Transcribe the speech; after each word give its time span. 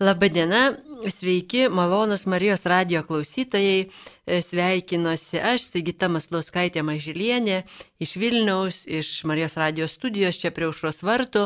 Labadiena, 0.00 0.74
sveiki, 1.10 1.68
malonus 1.70 2.26
Marijos 2.26 2.64
radio 2.66 3.02
klausytojai. 3.06 3.90
E, 4.26 4.40
sveikinuosi 4.42 5.38
aš, 5.38 5.68
Sigita 5.70 6.08
Maslauskaitė 6.10 6.82
Mažilienė, 6.82 7.60
iš 8.02 8.16
Vilniaus, 8.18 8.80
iš 8.90 9.10
Marijos 9.28 9.54
radio 9.60 9.86
studijos 9.86 10.40
čia 10.40 10.50
prie 10.50 10.66
užros 10.66 10.98
vartų. 11.06 11.44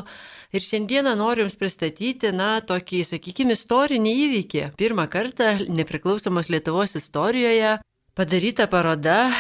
Ir 0.55 0.65
šiandieną 0.65 1.13
noriu 1.21 1.45
Jums 1.45 1.59
pristatyti, 1.61 2.33
na, 2.33 2.63
tokį, 2.65 3.03
sakykime, 3.11 3.53
istorinį 3.59 4.15
įvykį. 4.25 4.65
Pirmą 4.81 5.05
kartą 5.13 5.53
nepriklausomos 5.69 6.49
Lietuvos 6.49 6.97
istorijoje 6.97 7.77
padaryta 8.19 8.67
paroda, 8.67 9.31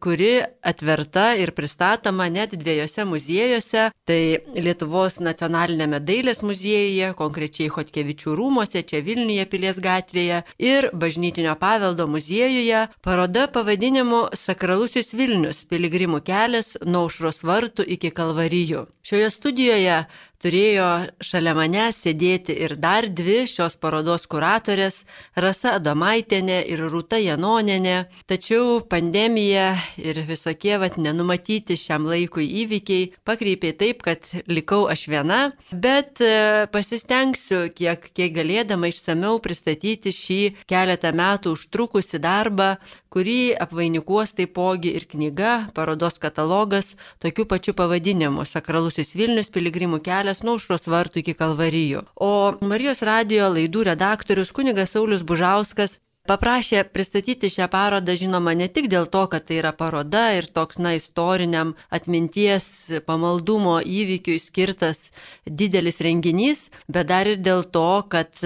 kuri 0.00 0.42
atverta 0.62 1.32
ir 1.34 1.50
pristatoma 1.50 2.28
net 2.30 2.52
dviejose 2.54 3.02
muziejuose. 3.10 3.88
Tai 4.06 4.18
Lietuvos 4.62 5.16
nacionalinėme 5.18 5.98
dailės 5.98 6.44
muziejuje, 6.46 7.08
konkrečiai 7.18 7.72
Hotkevičių 7.74 8.36
rūmose, 8.38 8.84
čia 8.86 9.00
Vilniuje 9.02 9.46
pilies 9.50 9.80
gatvėje 9.82 10.44
ir 10.62 10.86
Bažnytinio 10.94 11.56
paveldo 11.58 12.06
muziejuje. 12.06 12.84
Paroda 13.02 13.48
pavadinimu 13.50 14.28
Sakralusis 14.38 15.10
Vilnius- 15.18 15.64
piligrimų 15.70 16.22
kelias 16.22 16.76
nuo 16.86 17.08
aušros 17.08 17.42
vartų 17.42 17.90
iki 17.96 18.14
kalvarijų. 18.14 18.86
Šioje 19.02 19.30
studijoje 19.34 19.98
turėjo 20.42 20.88
šalia 21.24 21.54
mane 21.56 21.88
sėdėti 21.94 22.54
ir 22.64 22.76
dar 22.78 23.08
dvi 23.10 23.42
šios 23.50 23.76
parodos 23.80 24.26
kuratorės- 24.30 25.02
Rasa 25.44 25.74
Adomaitėnė 25.78 26.60
ir 26.70 26.78
Rūta 26.78 27.18
Janoninė. 27.18 28.06
Tačiau 28.26 28.80
pandemija 28.80 29.76
ir 29.96 30.22
visokie 30.28 30.78
vat 30.78 30.96
nenumatyti 30.96 31.74
šiam 31.76 32.06
laikui 32.06 32.46
įvykiai 32.62 33.12
pakreipė 33.24 33.72
taip, 33.78 34.02
kad 34.02 34.20
likau 34.46 34.86
aš 34.88 35.08
viena, 35.08 35.52
bet 35.72 36.20
e, 36.20 36.66
pasistengsiu 36.70 37.70
kiek, 37.74 38.10
kiek 38.14 38.32
galėdama 38.34 38.88
išsameu 38.88 39.40
pristatyti 39.40 40.14
šį 40.14 40.40
keletą 40.66 41.12
metų 41.12 41.56
užtrukusi 41.56 42.18
darbą, 42.22 42.76
kurį 43.08 43.56
apvainikuos 43.56 44.34
taipogi 44.36 44.92
ir 44.94 45.06
knyga, 45.08 45.70
parodos 45.74 46.18
katalogas, 46.20 46.94
tokiu 47.18 47.46
pačiu 47.48 47.72
pavadinimu- 47.74 48.44
Sakralusis 48.52 49.14
Vilnius 49.16 49.48
piligrimų 49.50 50.02
kelias 50.04 50.27
kelias 50.28 50.44
nuo 50.44 50.58
užros 50.58 50.84
vartų 50.88 51.22
iki 51.22 51.32
kalvarijų. 51.34 52.04
O 52.20 52.52
Marijos 52.60 53.00
radio 53.00 53.48
laidų 53.48 53.86
redaktorius 53.88 54.52
kunigas 54.52 54.92
Saulis 54.92 55.24
Bužauskas 55.24 56.00
paprašė 56.28 56.82
pristatyti 56.92 57.48
šią 57.48 57.70
parodą, 57.72 58.12
žinoma, 58.12 58.52
ne 58.52 58.68
tik 58.68 58.90
dėl 58.92 59.06
to, 59.08 59.24
kad 59.32 59.46
tai 59.48 59.62
yra 59.62 59.72
paroda 59.72 60.34
ir 60.36 60.44
toks, 60.52 60.76
na, 60.76 60.92
istoriniam 60.98 61.72
atminties 61.88 62.66
pamaldumo 63.06 63.78
įvykiui 63.80 64.36
skirtas 64.36 65.14
didelis 65.46 65.96
renginys, 66.04 66.68
bet 66.88 67.08
dar 67.08 67.30
ir 67.32 67.40
dėl 67.40 67.64
to, 67.64 68.04
kad 68.12 68.36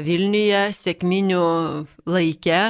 Vilniuje 0.00 0.70
sėkminių 0.72 1.44
laike 2.10 2.60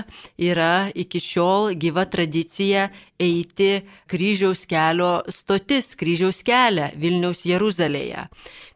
yra 0.51 0.91
iki 0.95 1.21
šiol 1.21 1.75
gyva 1.81 2.07
tradicija 2.13 2.89
eiti 3.21 3.83
kryžiaus 4.11 4.65
kelio 4.69 5.13
stotis, 5.29 5.95
kryžiaus 6.01 6.41
kelią 6.47 6.91
Vilniaus 7.01 7.45
Jeruzalėje. 7.49 8.27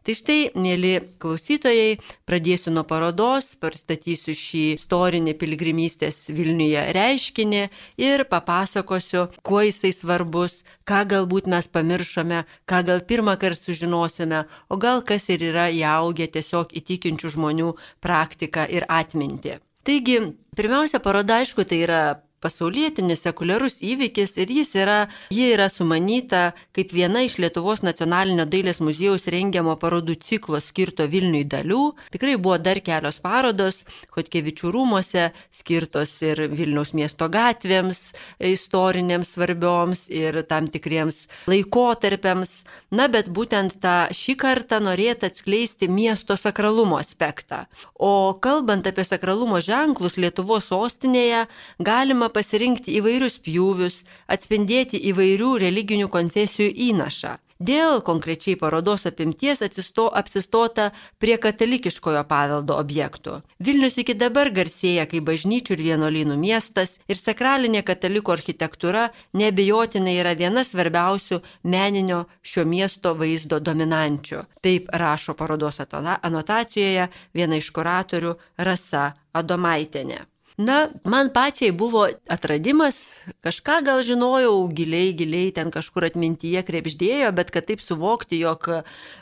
Tai 0.05 0.13
štai, 0.13 0.51
mėly 0.53 0.99
klausytojai, 1.17 1.95
pradėsiu 2.29 2.69
nuo 2.75 2.83
parodos, 2.85 3.47
pristatysiu 3.57 4.35
šį 4.37 4.61
istorinį 4.75 5.33
piligrimystės 5.41 6.19
Vilniuje 6.29 6.83
reiškinį 6.93 7.63
ir 8.05 8.25
papasakosiu, 8.29 9.25
kuo 9.41 9.63
jisai 9.65 9.95
svarbus, 9.97 10.61
ką 10.85 11.01
galbūt 11.09 11.49
mes 11.49 11.65
pamiršome, 11.73 12.45
ką 12.69 12.85
gal 12.85 13.01
pirmą 13.09 13.33
kartą 13.41 13.63
sužinosime, 13.65 14.45
o 14.69 14.77
gal 14.77 15.01
kas 15.01 15.25
ir 15.33 15.49
yra 15.49 15.71
įaugę 15.73 16.29
tiesiog 16.37 16.77
įtikinčių 16.83 17.37
žmonių 17.39 17.73
praktiką 18.05 18.69
ir 18.69 18.85
atmintį. 18.85 19.64
Taigi, 19.85 20.17
pirmiausia, 20.57 20.99
paroda, 21.03 21.39
aišku, 21.43 21.63
tai 21.69 21.83
yra 21.85 22.01
pasaulietinis, 22.45 23.25
sekuliarus 23.25 23.81
įvykis 23.85 24.37
ir 24.43 24.53
jis 24.59 24.75
yra, 24.77 24.99
ji 25.33 25.49
yra 25.55 25.67
sumanyta 25.73 26.51
kaip 26.75 26.93
viena 26.93 27.23
iš 27.25 27.39
Lietuvos 27.41 27.81
nacionalinio 27.85 28.45
dailės 28.49 28.81
muziejaus 28.83 29.25
rengiamo 29.31 29.75
parodų 29.81 30.17
ciklo 30.21 30.61
skirto 30.61 31.07
Vilniui 31.09 31.45
dalių. 31.49 31.81
Tikrai 32.13 32.35
buvo 32.37 32.57
dar 32.61 32.81
kelios 32.85 33.19
parodos, 33.23 33.83
Hotkevičių 34.15 34.71
rūmose, 34.75 35.29
skirtos 35.55 36.13
ir 36.25 36.45
Vilniaus 36.51 36.93
miesto 36.97 37.29
gatvėms, 37.31 38.13
istorinėms 38.53 39.33
svarbioms 39.35 40.05
ir 40.13 40.41
tam 40.49 40.69
tikriems 40.71 41.25
laikotarpiams. 41.49 42.61
Na, 42.95 43.07
bet 43.11 43.31
būtent 43.33 43.79
tą 43.83 43.95
šį 44.15 44.37
kartą 44.41 44.81
norėtų 44.83 45.29
atskleisti 45.31 45.89
miesto 45.91 46.37
sakralumo 46.39 46.99
aspektą. 47.01 47.65
O 47.95 48.35
kalbant 48.41 48.87
apie 48.87 49.05
sakralumo 49.07 49.59
ženklus 49.63 50.19
Lietuvos 50.21 50.69
sostinėje, 50.71 51.45
galima 51.79 52.29
pasirinkti 52.35 52.99
įvairius 52.99 53.39
pjūvius, 53.47 54.03
atspindėti 54.35 55.01
įvairių 55.13 55.55
religinių 55.65 56.11
konfesijų 56.13 56.71
įnašą. 56.91 57.37
Dėl 57.55 58.01
konkrečiai 58.03 58.57
parodos 58.59 59.05
apimties 59.07 59.61
atsisto, 59.63 60.09
apsistota 60.11 60.89
prie 61.23 61.37
katalikiškojo 61.39 62.25
paveldo 62.27 62.75
objektų. 62.75 63.37
Vilnius 63.63 63.95
iki 63.95 64.13
dabar 64.13 64.51
garsėja 64.51 65.05
kaip 65.07 65.23
bažnyčių 65.29 65.77
ir 65.77 65.83
vienuolynų 65.85 66.35
miestas 66.35 66.99
ir 67.07 67.15
sakralinė 67.15 67.85
katalikų 67.87 68.35
architektūra 68.35 69.07
nebejotinai 69.31 70.17
yra 70.19 70.35
viena 70.35 70.65
svarbiausių 70.67 71.39
meninio 71.63 72.25
šio 72.43 72.67
miesto 72.67 73.15
vaizdo 73.15 73.63
dominančių. 73.63 74.43
Taip 74.59 74.91
rašo 74.91 75.33
parodos 75.33 75.79
anotacijoje 75.79 77.07
viena 77.31 77.55
iš 77.55 77.71
kuratorių 77.71 78.35
Rasa 78.57 79.13
Adomaitinė. 79.31 80.25
Na, 80.57 80.87
man 81.03 81.29
pačiai 81.35 81.73
buvo 81.75 82.05
atradimas, 82.31 82.95
kažką 83.43 83.81
gal 83.83 83.99
žinojau 84.07 84.69
giliai, 84.71 85.09
giliai 85.11 85.49
ten 85.51 85.67
kažkur 85.67 86.05
atmintyje 86.07 86.61
krepždėjo, 86.63 87.33
bet 87.35 87.49
kad 87.51 87.65
taip 87.67 87.81
suvokti, 87.83 88.39
jog 88.39 88.69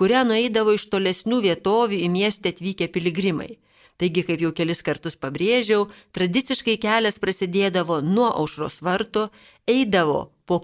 kurią 0.00 0.22
nueidavo 0.30 0.72
iš 0.78 0.86
tolesnių 0.94 1.42
vietovių 1.48 1.98
į 2.06 2.08
miestę 2.14 2.54
atvykę 2.54 2.88
piligrimai. 2.94 3.50
Taigi, 4.00 4.24
kaip 4.28 4.40
jau 4.44 4.54
kelis 4.56 4.80
kartus 4.88 5.20
pabrėžiau, 5.20 5.90
tradiciškai 6.16 6.78
kelias 6.80 7.20
prasidėdavo 7.20 8.00
nuo 8.08 8.30
aušros 8.40 8.80
vartų, 8.88 9.28
eidavo 9.76 10.18
po, 10.46 10.60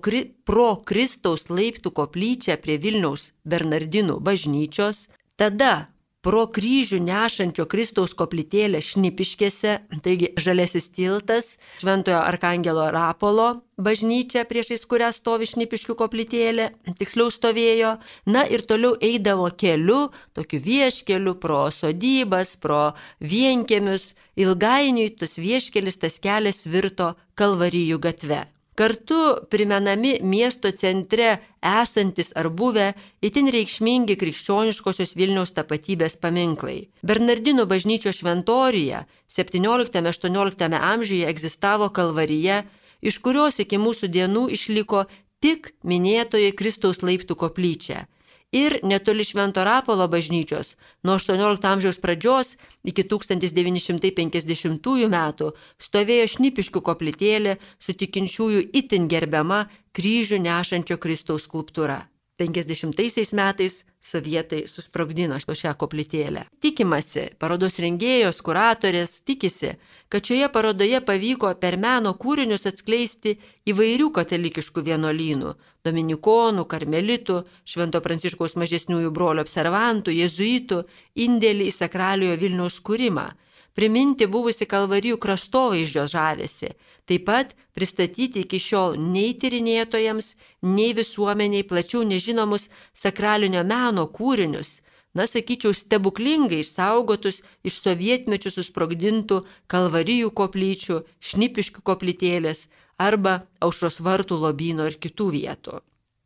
pro 0.46 0.68
Kristaus 0.88 1.48
laiptų 1.50 1.92
koplyčią 1.98 2.58
prie 2.62 2.78
Vilniaus 2.82 3.32
Bernardinų 3.44 4.20
bažnyčios, 4.22 5.08
tada 5.36 5.92
pro 6.22 6.44
kryžių 6.54 7.00
nešančio 7.02 7.66
Kristaus 7.66 8.14
koplytėlę 8.14 8.78
Šnipiškėse, 8.84 9.72
taigi 10.04 10.30
žalesis 10.38 10.86
tiltas, 10.94 11.56
Šventojo 11.82 12.20
Arkangelo 12.22 12.86
Rapolo 12.94 13.48
bažnyčia, 13.82 14.44
priešais 14.46 14.86
kurią 14.86 15.10
stovi 15.16 15.48
Šnipiškių 15.50 15.96
koplytėlė, 15.98 16.68
tiksliau 17.00 17.32
stovėjo, 17.34 17.96
na 18.30 18.46
ir 18.46 18.62
toliau 18.70 18.94
eidavo 19.02 19.50
keliu, 19.50 20.12
tokiu 20.38 20.62
vieškeliu, 20.62 21.34
pro 21.42 21.66
sodybas, 21.74 22.54
pro 22.62 22.92
vienkėmius, 23.18 24.12
ilgainiui 24.38 25.10
tas 25.18 25.34
vieškelis, 25.42 25.98
tas 26.06 26.22
kelias 26.22 26.62
virto 26.70 27.16
Kalvarijų 27.34 27.98
gatve. 28.06 28.44
Kartu 28.74 29.20
primenami 29.52 30.18
miesto 30.24 30.70
centre 30.72 31.38
esantis 31.60 32.30
ar 32.40 32.48
buvę 32.48 32.86
itin 33.20 33.50
reikšmingi 33.52 34.16
krikščioniškosios 34.16 35.12
Vilniaus 35.18 35.52
tapatybės 35.52 36.16
paminklai. 36.22 36.78
Bernardinų 37.04 37.66
bažnyčio 37.68 38.14
šventorija 38.16 39.04
17-18 39.28 40.78
amžiuje 40.78 41.28
egzistavo 41.28 41.90
kalvarija, 41.92 42.62
iš 43.04 43.20
kurios 43.20 43.60
iki 43.60 43.76
mūsų 43.76 44.08
dienų 44.16 44.48
išliko 44.56 45.04
tik 45.44 45.74
minėtoji 45.84 46.56
Kristaus 46.56 47.04
laiptų 47.04 47.36
koplyčia 47.44 48.06
ir 48.52 48.78
netoli 48.82 49.24
Švento 49.24 49.64
Rapolo 49.64 50.08
bažnyčios 50.08 50.76
nuo 51.02 51.16
18 51.16 51.68
amžiaus 51.72 51.98
pradžios 51.98 52.56
iki 52.84 53.02
1950 53.08 55.08
metų 55.16 55.52
stovėjo 55.80 56.26
šnipiškių 56.36 56.80
koplytėlė 56.88 57.56
su 57.80 57.96
tikinčiųjų 57.96 58.68
itin 58.82 59.08
gerbiama 59.08 59.64
kryžių 59.96 60.38
nešančio 60.44 61.00
Kristaus 61.00 61.48
skulptūra. 61.48 62.02
50 62.38 63.34
metais 63.38 63.84
sovietai 64.02 64.64
susprogdino 64.66 65.38
šią 65.38 65.72
koplytėlę. 65.78 66.44
Tikimasi, 66.62 67.28
parodos 67.38 67.78
rengėjos, 67.82 68.40
kuratorės 68.44 69.20
tikisi, 69.26 69.76
kad 70.10 70.26
šioje 70.26 70.48
parodoje 70.52 71.00
pavyko 71.06 71.52
per 71.62 71.78
meno 71.78 72.14
kūrinius 72.24 72.66
atskleisti 72.70 73.36
įvairių 73.70 74.10
katalikiškų 74.18 74.84
vienuolynų- 74.90 75.54
dominikonų, 75.86 76.66
karmelitų, 76.66 77.44
Švento 77.64 78.00
Pranciškaus 78.00 78.56
mažesniųjų 78.56 79.10
brolių 79.10 79.46
observantų, 79.46 80.10
jezuitų- 80.22 80.84
indėlį 81.26 81.70
į 81.70 81.76
sakraliojo 81.78 82.36
Vilniaus 82.42 82.80
kūrimą 82.80 83.30
priminti 83.74 84.26
buvusi 84.28 84.66
kalvarijų 84.68 85.18
kraštovaizdžio 85.22 86.06
žavesi, 86.12 86.72
taip 87.08 87.26
pat 87.28 87.54
pristatyti 87.76 88.44
iki 88.44 88.60
šiol 88.62 88.96
nei 89.14 89.34
tyrinėtojams, 89.40 90.34
nei 90.76 90.92
visuomeniai 90.98 91.66
plačiau 91.68 92.02
nežinomus 92.06 92.68
sakralinio 93.02 93.64
meno 93.66 94.06
kūrinius, 94.18 94.80
na, 95.14 95.26
sakyčiau, 95.28 95.74
stebuklingai 95.76 96.62
išsaugotus 96.64 97.42
iš 97.68 97.80
sovietmečių 97.84 98.52
susprogdintų 98.54 99.42
kalvarijų 99.72 100.32
koplyčių, 100.40 101.00
šnipiškių 101.30 101.84
koplytėlės 101.88 102.68
arba 103.08 103.42
aušros 103.60 104.00
vartų 104.04 104.38
lobino 104.44 104.86
ir 104.88 104.98
kitų 105.02 105.32
vietų. 105.36 105.80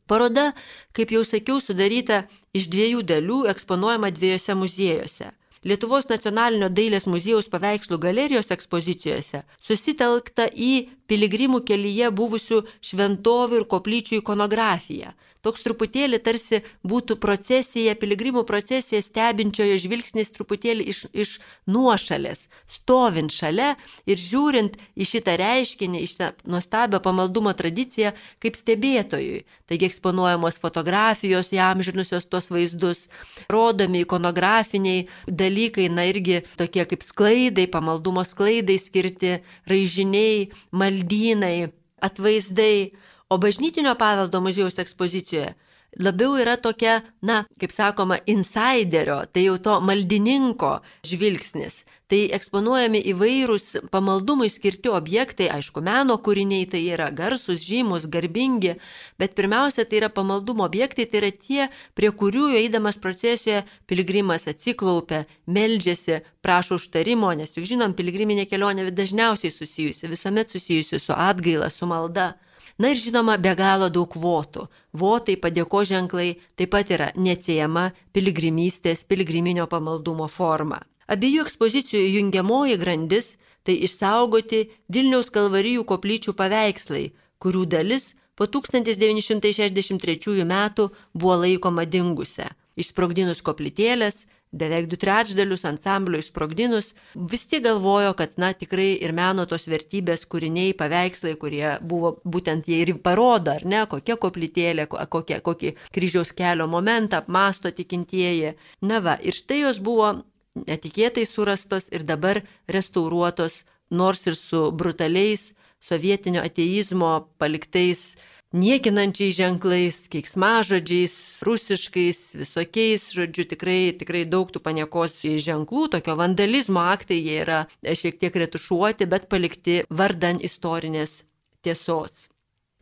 Paroda, 0.07 0.53
kaip 0.95 1.11
jau 1.11 1.25
sakiau, 1.27 1.59
sudaryta 1.59 2.27
iš 2.55 2.69
dviejų 2.71 3.03
dalių, 3.11 3.41
eksponuojama 3.51 4.13
dviejose 4.15 4.55
muziejuose. 4.55 5.33
Lietuvos 5.67 6.07
nacionalinio 6.07 6.69
dailės 6.71 7.09
muziejaus 7.11 7.49
paveikslų 7.51 7.99
galerijos 7.99 8.53
ekspozicijose 8.55 9.41
susitelkta 9.69 10.47
į 10.47 10.73
piligrimų 11.11 11.65
kelyje 11.67 12.11
buvusių 12.21 12.61
šventovių 12.87 13.63
ir 13.63 13.67
koplyčių 13.73 14.21
ikonografiją. 14.21 15.11
Toks 15.47 15.63
truputėlį 15.63 16.19
tarsi 16.27 16.59
būtų 16.83 17.21
procesija, 17.23 17.93
piligrimų 17.95 18.43
procesija 18.49 18.99
stebinčiojo 19.05 19.77
žvilgsnis 19.79 20.33
truputėlį 20.35 20.87
iš, 20.91 21.05
iš 21.15 21.35
nuošalės, 21.71 22.49
stovint 22.67 23.31
šalia 23.31 23.77
ir 24.11 24.19
žiūrint 24.19 24.75
į 24.99 25.07
šitą 25.07 25.37
reiškinį, 25.39 26.03
į 26.03 26.11
šitą 26.11 26.33
nuostabią 26.51 26.99
pamaldumo 27.05 27.55
tradiciją 27.55 28.11
kaip 28.43 28.59
stebėtojui. 28.59 29.45
Taigi 29.71 29.87
eksponuojamos 29.87 30.59
fotografijos 30.59 31.53
įamžinusios 31.55 32.27
tuos 32.27 32.51
vaizdus, 32.51 33.07
rodomi 33.47 34.03
ikonografiniai 34.03 35.07
dalykai, 35.31 35.87
na 35.95 36.11
irgi 36.11 36.43
tokie 36.59 36.91
kaip 36.91 37.07
sklaidai, 37.07 37.71
pamaldumo 37.71 38.27
sklaidai 38.27 38.81
skirti, 38.83 39.37
raižiniai, 39.71 40.49
maldynai, 40.75 41.71
atvaizdai. 42.03 42.97
O 43.29 43.39
bažnytinio 43.43 43.95
paveldo 43.99 44.41
muziejaus 44.41 44.79
ekspozicijoje 44.79 45.55
labiau 45.99 46.37
yra 46.39 46.57
tokia, 46.61 47.01
na, 47.23 47.45
kaip 47.61 47.73
sakoma, 47.73 48.19
insiderio, 48.29 49.23
tai 49.33 49.47
jau 49.47 49.57
to 49.63 49.77
maldininko 49.81 50.77
žvilgsnis. 51.09 51.85
Tai 52.07 52.21
eksponuojami 52.37 53.01
įvairūs 53.11 53.89
pamaldumui 53.91 54.47
skirti 54.53 54.93
objektai, 54.93 55.49
aišku, 55.51 55.83
meno 55.83 56.19
kūriniai 56.23 56.69
tai 56.71 56.85
yra 56.95 57.09
garsus, 57.11 57.65
žymus, 57.67 58.07
garbingi, 58.13 58.77
bet 59.19 59.35
pirmiausia, 59.35 59.89
tai 59.89 60.03
yra 60.05 60.13
pamaldumo 60.15 60.63
objektai, 60.69 61.09
tai 61.11 61.25
yra 61.25 61.33
tie, 61.35 61.67
prie 61.99 62.13
kurių 62.15 62.53
eidamas 62.61 63.01
procesijoje 63.03 63.65
piligrimas 63.91 64.47
atsiklaupia, 64.53 65.25
meldžiasi, 65.51 66.21
prašo 66.47 66.79
užtarimo, 66.79 67.33
nes 67.35 67.59
juk 67.59 67.67
žinom, 67.73 67.97
piligriminė 67.99 68.47
kelionė 68.47 68.93
dažniausiai 68.95 69.51
susijusi, 69.51 70.13
visuomet 70.13 70.53
susijusi 70.53 71.03
su 71.03 71.17
atgaila, 71.17 71.73
su 71.75 71.91
malda. 71.91 72.37
Na 72.79 72.91
ir 72.93 72.99
žinoma, 73.01 73.39
be 73.41 73.55
galo 73.57 73.89
daug 73.89 74.13
votų. 74.21 74.67
Votai, 74.93 75.37
padėko 75.41 75.81
ženklai 75.89 76.37
taip 76.61 76.71
pat 76.75 76.91
yra 76.93 77.09
neatsiejama 77.17 77.93
piligrimystės, 78.13 79.05
piligriminio 79.09 79.67
pamaldumo 79.71 80.29
forma. 80.29 80.83
Abiejų 81.09 81.47
ekspozicijų 81.47 82.05
jungiamoji 82.19 82.77
grandis- 82.83 83.37
tai 83.65 83.75
išsaugoti 83.87 84.69
Vilniaus 84.93 85.31
kalvarijų 85.31 85.85
koplyčių 85.89 86.33
paveikslai, 86.37 87.13
kurių 87.41 87.65
dalis 87.67 88.15
po 88.37 88.47
1963 88.47 90.45
metų 90.45 90.91
buvo 91.15 91.37
laikoma 91.45 91.85
dingusią. 91.87 92.47
Išsprogdinus 92.77 93.41
koplytėlės, 93.43 94.27
beveik 94.53 94.87
du 94.91 94.97
trečdalius 95.01 95.65
ansamblio 95.69 96.21
išsprogdinus, 96.23 96.93
vis 97.31 97.47
tiek 97.51 97.65
galvojo, 97.65 98.13
kad, 98.19 98.37
na, 98.41 98.53
tikrai 98.53 98.93
ir 99.03 99.13
meno 99.17 99.47
tos 99.51 99.67
vertybės 99.71 100.27
kūriniai, 100.31 100.77
paveikslai, 100.79 101.35
kurie 101.41 101.77
buvo 101.83 102.17
būtent 102.25 102.69
jie 102.71 102.81
ir 102.85 102.95
parodo, 103.03 103.57
ar 103.57 103.67
ne, 103.67 103.83
kokia 103.91 104.17
koplytėlė, 104.23 104.87
kokie, 104.87 105.41
kokį 105.45 105.75
kryžiaus 105.95 106.33
kelio 106.37 106.69
momentą 106.71 107.23
apmasto 107.23 107.73
tikintieji. 107.75 108.55
Na 108.87 109.03
va, 109.05 109.19
ir 109.21 109.37
štai 109.37 109.63
jos 109.65 109.83
buvo 109.83 110.15
netikėtai 110.57 111.27
surastos 111.29 111.91
ir 111.93 112.07
dabar 112.09 112.41
restauruotos, 112.69 113.65
nors 113.91 114.27
ir 114.27 114.35
su 114.39 114.71
brutaliais 114.73 115.53
sovietinio 115.87 116.43
ateizmo 116.43 117.29
paliktais 117.39 118.17
niekinančiais 118.55 119.35
ženklais, 119.35 120.05
keiksmažodžiais, 120.13 121.43
rusiškais, 121.47 122.21
visokiais, 122.39 123.09
žodžiu, 123.17 123.47
tikrai, 123.51 123.81
tikrai 123.99 124.25
daug 124.29 124.51
tų 124.53 124.63
paniekos 124.63 125.19
ženklų, 125.23 125.89
tokio 125.97 126.17
vandalizmo 126.19 126.85
aktai 126.93 127.19
jie 127.19 127.41
yra 127.43 127.65
šiek 127.83 128.21
tiek 128.23 128.37
retušuoti, 128.45 129.09
bet 129.11 129.29
palikti 129.33 129.83
vardan 129.91 130.41
istorinės 130.41 131.25
tiesos. 131.67 132.29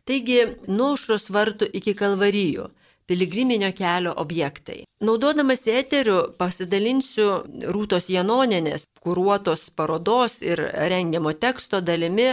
Taigi, 0.05 0.41
nuo 0.69 0.93
užros 0.93 1.31
vartų 1.33 1.71
iki 1.73 1.95
kalvarijų 1.97 2.69
piligriminio 3.09 3.71
kelio 3.77 4.13
objektai. 4.17 4.83
Naudodamas 5.05 5.65
eteriu 5.69 6.31
pasidalinsiu 6.39 7.27
Rūtos 7.73 8.09
Janoninės 8.09 8.87
kūruotos 9.05 9.69
parodos 9.77 10.39
ir 10.45 10.61
rengiamo 10.93 11.33
teksto 11.37 11.81
dalimi 11.85 12.31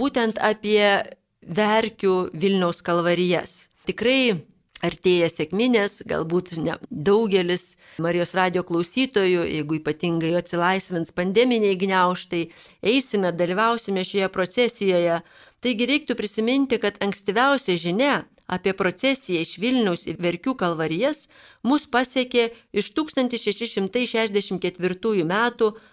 būtent 0.00 0.40
apie 0.40 0.84
verkių 1.46 2.30
Vilniaus 2.32 2.82
kalvarijas. 2.84 3.68
Tikrai 3.88 4.40
artėja 4.84 5.30
sėkminės, 5.32 6.02
galbūt 6.08 6.56
ne 6.60 6.76
daugelis 6.90 7.76
Marijos 8.02 8.34
radio 8.34 8.64
klausytojų, 8.66 9.44
jeigu 9.46 9.74
ypatingai 9.78 10.34
atsilaisvins 10.40 11.12
pandeminiai 11.14 11.76
gniauštai, 11.80 12.48
eisime, 12.82 13.32
dalyvausime 13.32 14.04
šioje 14.04 14.28
procesijoje. 14.34 15.20
Taigi 15.64 15.86
reiktų 15.88 16.12
prisiminti, 16.18 16.78
kad 16.82 16.98
ankstyviausia 17.04 17.76
žinia 17.80 18.24
apie 18.46 18.72
procesiją 18.76 19.40
iš 19.40 19.58
Vilniaus 19.62 20.06
į 20.10 20.12
Verkių 20.20 20.54
kalvarijas 20.60 21.28
mus 21.64 21.86
pasiekė 21.88 22.50
iš 22.76 22.92
1664 22.98 25.24
m. 25.24 25.34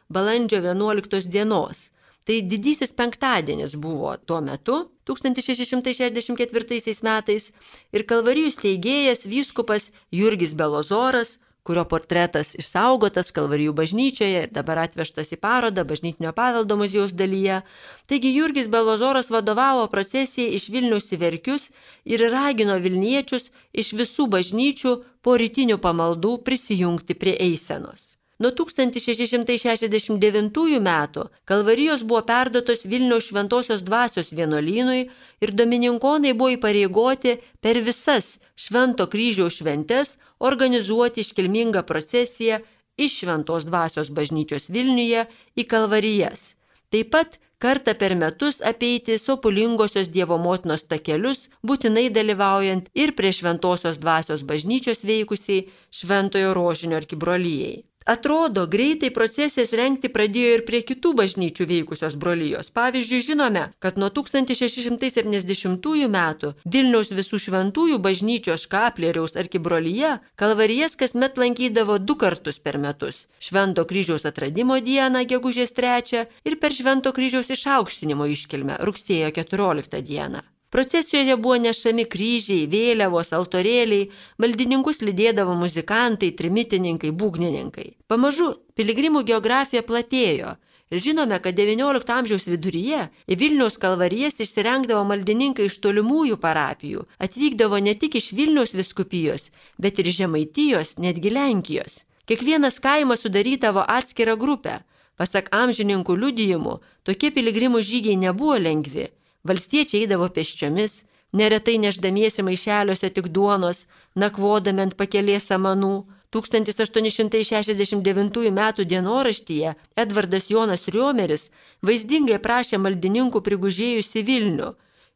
balandžio 0.10 0.60
11 0.66 1.30
dienos. 1.32 1.92
Tai 2.26 2.38
didysis 2.46 2.94
penktadienis 2.94 3.74
buvo 3.82 4.14
tuo 4.30 4.42
metu, 4.46 4.78
1664 5.10 7.02
metais, 7.08 7.52
ir 7.92 8.06
kalvarijų 8.10 8.52
steigėjas 8.54 9.26
vyskupas 9.30 9.90
Jurgis 10.14 10.54
Belozoras 10.54 11.40
kurio 11.68 11.84
portretas 11.86 12.56
išsaugotas 12.58 13.32
Kalvarijų 13.36 13.74
bažnyčioje 13.78 14.46
ir 14.46 14.54
dabar 14.54 14.82
atvežtas 14.84 15.30
į 15.36 15.38
parodą 15.46 15.86
bažnytinio 15.88 16.34
paveldo 16.38 16.78
muziejaus 16.80 17.14
dalyje. 17.18 17.62
Taigi 18.10 18.34
Jurgis 18.34 18.70
Belozoras 18.72 19.30
vadovavo 19.34 19.86
procesijai 19.94 20.56
iš 20.58 20.70
Vilnius 20.74 21.12
į 21.14 21.22
Verkius 21.22 21.70
ir 22.06 22.26
ragino 22.34 22.80
Vilniečius 22.82 23.52
iš 23.84 23.94
visų 24.00 24.28
bažnyčių 24.38 24.96
po 25.22 25.38
rytinių 25.38 25.78
pamaldų 25.86 26.40
prisijungti 26.48 27.18
prie 27.22 27.38
eisenos. 27.50 28.11
Nuo 28.42 28.50
1669 28.58 30.80
metų 30.82 31.28
kalvarijos 31.46 32.02
buvo 32.10 32.24
perdotos 32.26 32.88
Vilniaus 32.90 33.28
šventosios 33.30 33.84
dvasios 33.86 34.32
vienuolynui 34.34 35.04
ir 35.46 35.52
domininkonai 35.60 36.32
buvo 36.40 36.50
įpareigoti 36.56 37.36
per 37.62 37.78
visas 37.86 38.42
švento 38.58 39.06
kryžiaus 39.12 39.60
šventes 39.60 40.18
organizuoti 40.50 41.22
iškilmingą 41.22 41.84
procesiją 41.92 42.58
iš 42.98 43.20
šventos 43.20 43.68
dvasios 43.70 44.10
bažnyčios 44.10 44.74
Vilniuje 44.74 45.22
į 45.54 45.68
kalvarijas. 45.76 46.58
Taip 46.90 47.14
pat 47.14 47.38
kartą 47.62 47.94
per 47.94 48.18
metus 48.18 48.58
apeiti 48.72 49.22
sopulingosios 49.22 50.10
Dievo 50.10 50.42
motinos 50.42 50.90
takelius, 50.90 51.46
būtinai 51.62 52.10
dalyvaujant 52.10 52.90
ir 52.98 53.14
prie 53.14 53.30
šventosios 53.38 54.02
dvasios 54.02 54.42
bažnyčios 54.42 55.06
veikusiai 55.06 55.70
šventojo 55.94 56.58
rožinio 56.58 56.98
arkibrolyjei. 56.98 57.91
Atrodo, 58.06 58.66
greitai 58.66 59.12
procesijas 59.14 59.70
rengti 59.78 60.10
pradėjo 60.10 60.54
ir 60.58 60.64
prie 60.66 60.82
kitų 60.82 61.12
bažnyčių 61.20 61.68
veikusios 61.70 62.16
brolyjos. 62.18 62.72
Pavyzdžiui, 62.74 63.22
žinome, 63.28 63.64
kad 63.84 63.98
nuo 64.02 64.10
1670 64.10 66.08
metų 66.16 66.54
Vilniaus 66.66 67.12
visų 67.14 67.38
šventųjų 67.46 68.00
bažnyčios 68.02 68.66
škaplėriaus 68.66 69.38
arkibrolyje 69.38 70.16
kalvarijas 70.36 70.98
kasmet 70.98 71.38
lankydavo 71.38 72.00
du 72.00 72.16
kartus 72.16 72.58
per 72.58 72.78
metus- 72.82 73.28
Švento 73.46 73.86
kryžiaus 73.86 74.26
atradimo 74.26 74.80
dieną, 74.82 75.22
gegužės 75.30 75.72
3 75.78 76.26
ir 76.46 76.58
per 76.58 76.74
Švento 76.74 77.14
kryžiaus 77.14 77.54
išaukštinimo 77.54 78.26
iškilmę 78.34 78.82
rugsėjo 78.82 79.30
14 79.38 80.02
dieną. 80.02 80.42
Procesijoje 80.72 81.36
buvo 81.36 81.58
nešami 81.60 82.06
kryžiai, 82.08 82.68
vėliavos, 82.72 83.34
altorėliai, 83.36 84.06
maldininkus 84.40 85.02
lydėdavo 85.04 85.52
muzikantai, 85.60 86.30
trimitininkai, 86.40 87.12
būgnininkai. 87.12 87.88
Pamažu 88.08 88.54
piligrimų 88.80 89.26
geografija 89.28 89.84
platėjo. 89.84 90.56
Ir 90.92 91.04
žinome, 91.04 91.42
kad 91.44 91.60
XIX 91.60 92.16
amžiaus 92.16 92.48
viduryje 92.48 93.04
į 93.28 93.40
Vilniaus 93.44 93.76
kalvarijas 93.84 94.40
išsirengdavo 94.40 95.04
maldininkai 95.12 95.68
iš 95.68 95.78
tolimųjų 95.84 96.40
parapijų, 96.40 97.04
atvykdavo 97.20 97.84
ne 97.84 97.98
tik 98.00 98.16
iš 98.16 98.32
Vilniaus 98.40 98.72
viskupijos, 98.72 99.52
bet 99.76 100.00
ir 100.00 100.08
Žemaitijos, 100.08 100.96
netgi 101.04 101.36
Lenkijos. 101.36 102.06
Kiekvienas 102.32 102.80
kaimas 102.80 103.28
sudarydavo 103.28 103.84
atskirą 104.00 104.40
grupę. 104.40 104.84
Pasak 105.20 105.52
amžininkų 105.52 106.16
liudijimų, 106.16 106.80
tokie 107.04 107.36
piligrimų 107.36 107.84
žygiai 107.84 108.16
nebuvo 108.16 108.56
lengvi 108.56 109.12
Valstiečiai 109.42 110.04
eidavo 110.04 110.28
pėsčiomis, 110.30 111.00
neretai 111.34 111.82
neždamiesi 111.82 112.44
maišeliuose 112.46 113.10
tik 113.16 113.32
duonos, 113.36 113.88
nakvodami 114.16 114.82
ant 114.86 114.96
pakelės 115.00 115.44
samanų. 115.50 116.06
1869 116.32 118.48
m. 118.48 118.60
dienoraštyje 118.92 119.70
Edvardas 120.04 120.46
Jonas 120.50 120.84
Riomeris 120.88 121.44
vaizdingai 121.84 122.40
prašė 122.46 122.78
maldininkų 122.80 123.40
prigužėjusi 123.48 124.20
Vilnių. 124.30 124.70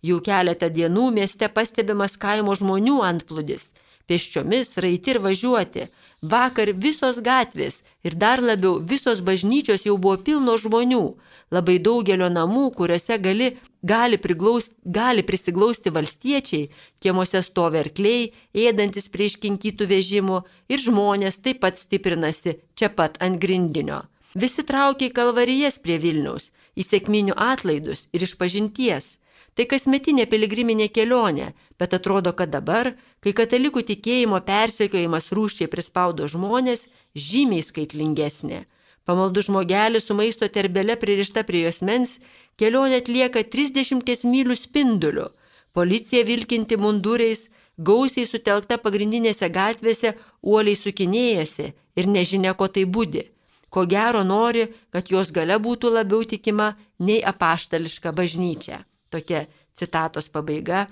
Jau 0.03 0.20
keletą 0.25 0.67
dienų 0.70 1.12
mieste 1.15 1.48
pastebimas 1.48 2.17
kaimo 2.20 2.55
žmonių 2.60 2.98
antplūdis. 3.12 3.63
Pėsčiomis 4.10 4.67
raiti 4.84 5.10
ir 5.13 5.20
važiuoti. 5.24 5.84
Vakar 6.22 6.67
visos 6.74 7.17
gatvės 7.24 7.84
ir 8.03 8.13
dar 8.20 8.41
labiau 8.44 8.79
visos 8.91 9.22
bažnyčios 9.22 9.86
jau 9.88 9.98
buvo 9.98 10.17
pilno 10.17 10.58
žmonių 10.60 11.15
labai 11.53 11.77
daugelio 11.79 12.29
namų, 12.29 12.70
kuriuose 12.77 13.17
gali, 13.22 13.51
gali, 13.92 14.18
priglaust, 14.18 14.74
gali 14.84 15.24
prisiglausti 15.24 15.94
valstiečiai, 15.94 16.70
kiemuose 17.01 17.42
stovi 17.46 17.82
arkliai, 17.84 18.32
ėdantis 18.65 19.10
prie 19.13 19.30
iškinkytų 19.30 19.88
vežimų 19.92 20.42
ir 20.72 20.84
žmonės 20.88 21.39
taip 21.46 21.62
pat 21.65 21.80
stiprinasi 21.82 22.58
čia 22.75 22.89
pat 22.89 23.20
ant 23.22 23.42
grindinio. 23.42 24.01
Visi 24.36 24.65
traukia 24.68 25.10
į 25.10 25.15
kalvarijas 25.15 25.77
prie 25.80 26.00
Vilniaus, 26.01 26.50
į 26.75 26.84
sėkminių 26.84 27.38
atlaidus 27.39 28.10
ir 28.12 28.25
iš 28.25 28.36
pažinties. 28.42 29.15
Tai 29.56 29.63
kasmetinė 29.72 30.25
piligriminė 30.27 30.89
kelionė, 30.92 31.54
bet 31.80 31.94
atrodo, 31.96 32.34
kad 32.36 32.51
dabar, 32.51 32.92
kai 33.24 33.32
katalikų 33.38 33.86
tikėjimo 33.88 34.42
persekiojimas 34.44 35.30
rūščiai 35.32 35.72
prispaudo 35.72 36.27
žmonės, 36.27 36.89
žymiai 37.15 37.63
skaitlingesnė. 37.63 38.65
Pamaldų 39.08 39.46
žmogelis 39.46 40.08
su 40.10 40.18
maisto 40.18 40.50
terbele 40.50 40.98
pririšta 41.00 41.46
prie 41.48 41.62
jos 41.68 41.80
mens 41.86 42.18
kelionę 42.60 43.02
atlieka 43.02 43.44
30 43.44 44.26
mylių 44.32 44.56
spinduliu. 44.56 45.28
Policija 45.74 46.24
vilkinti 46.24 46.78
munduriais 46.80 47.50
gausiai 47.78 48.26
sutelkta 48.26 48.78
pagrindinėse 48.80 49.50
gatvėse 49.52 50.14
uoliai 50.42 50.78
sukinėjasi 50.80 51.72
ir 52.00 52.08
nežinia, 52.08 52.54
ko 52.54 52.68
tai 52.68 52.86
būdi. 52.86 53.26
Ko 53.70 53.84
gero 53.86 54.24
nori, 54.24 54.70
kad 54.90 55.12
jos 55.12 55.34
gale 55.36 55.58
būtų 55.60 55.92
labiau 55.92 56.24
tikima 56.24 56.76
nei 57.00 57.20
apaštališka 57.20 58.14
bažnyčia. 58.16 58.86
Tokia 59.12 59.46
citatos 59.76 60.30
pabaiga 60.32 60.88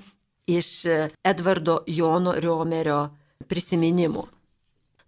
iš 0.47 0.83
Edvardo 1.23 1.83
Jono 1.87 2.35
Riomerio 2.35 3.05
prisiminimų. 3.47 4.25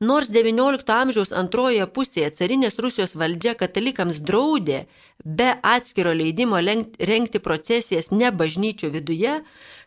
Nors 0.03 0.27
XIX 0.27 0.83
amžiaus 0.91 1.31
antrojoje 1.31 1.85
pusėje 1.95 2.31
carinės 2.35 2.75
Rusijos 2.83 3.15
valdžia 3.15 3.53
katalikams 3.55 4.17
draudė 4.19 4.81
be 5.23 5.53
atskiro 5.63 6.11
leidimo 6.11 6.59
rengti 6.59 7.39
procesijas 7.39 8.11
ne 8.11 8.31
bažnyčių 8.31 8.91
viduje, 8.91 9.37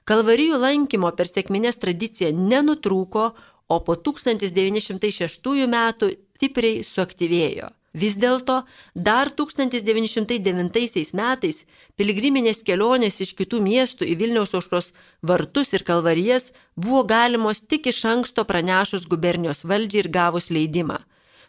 kalvarijų 0.09 0.57
lankymo 0.65 1.12
per 1.12 1.29
sėkminės 1.29 1.77
tradicija 1.77 2.33
nenutrūko, 2.33 3.35
o 3.69 3.77
po 3.85 3.97
1906 4.00 5.69
metų 5.69 6.15
stipriai 6.38 6.81
suaktyvėjo. 6.87 7.69
Vis 7.99 8.14
dėlto 8.21 8.62
dar 8.95 9.31
1909 9.35 11.12
metais 11.21 11.59
piligriminės 11.99 12.62
kelionės 12.67 13.21
iš 13.25 13.33
kitų 13.38 13.59
miestų 13.64 14.07
į 14.12 14.14
Vilniaus 14.21 14.55
aušros 14.55 14.93
vartus 15.31 15.73
ir 15.75 15.83
kalvarijas 15.88 16.52
buvo 16.76 17.02
galimos 17.14 17.62
tik 17.71 17.88
iš 17.93 18.05
anksto 18.12 18.45
pranešus 18.50 19.09
gubernijos 19.11 19.64
valdžiai 19.71 20.05
ir 20.05 20.11
gavus 20.19 20.50
leidimą. 20.55 21.00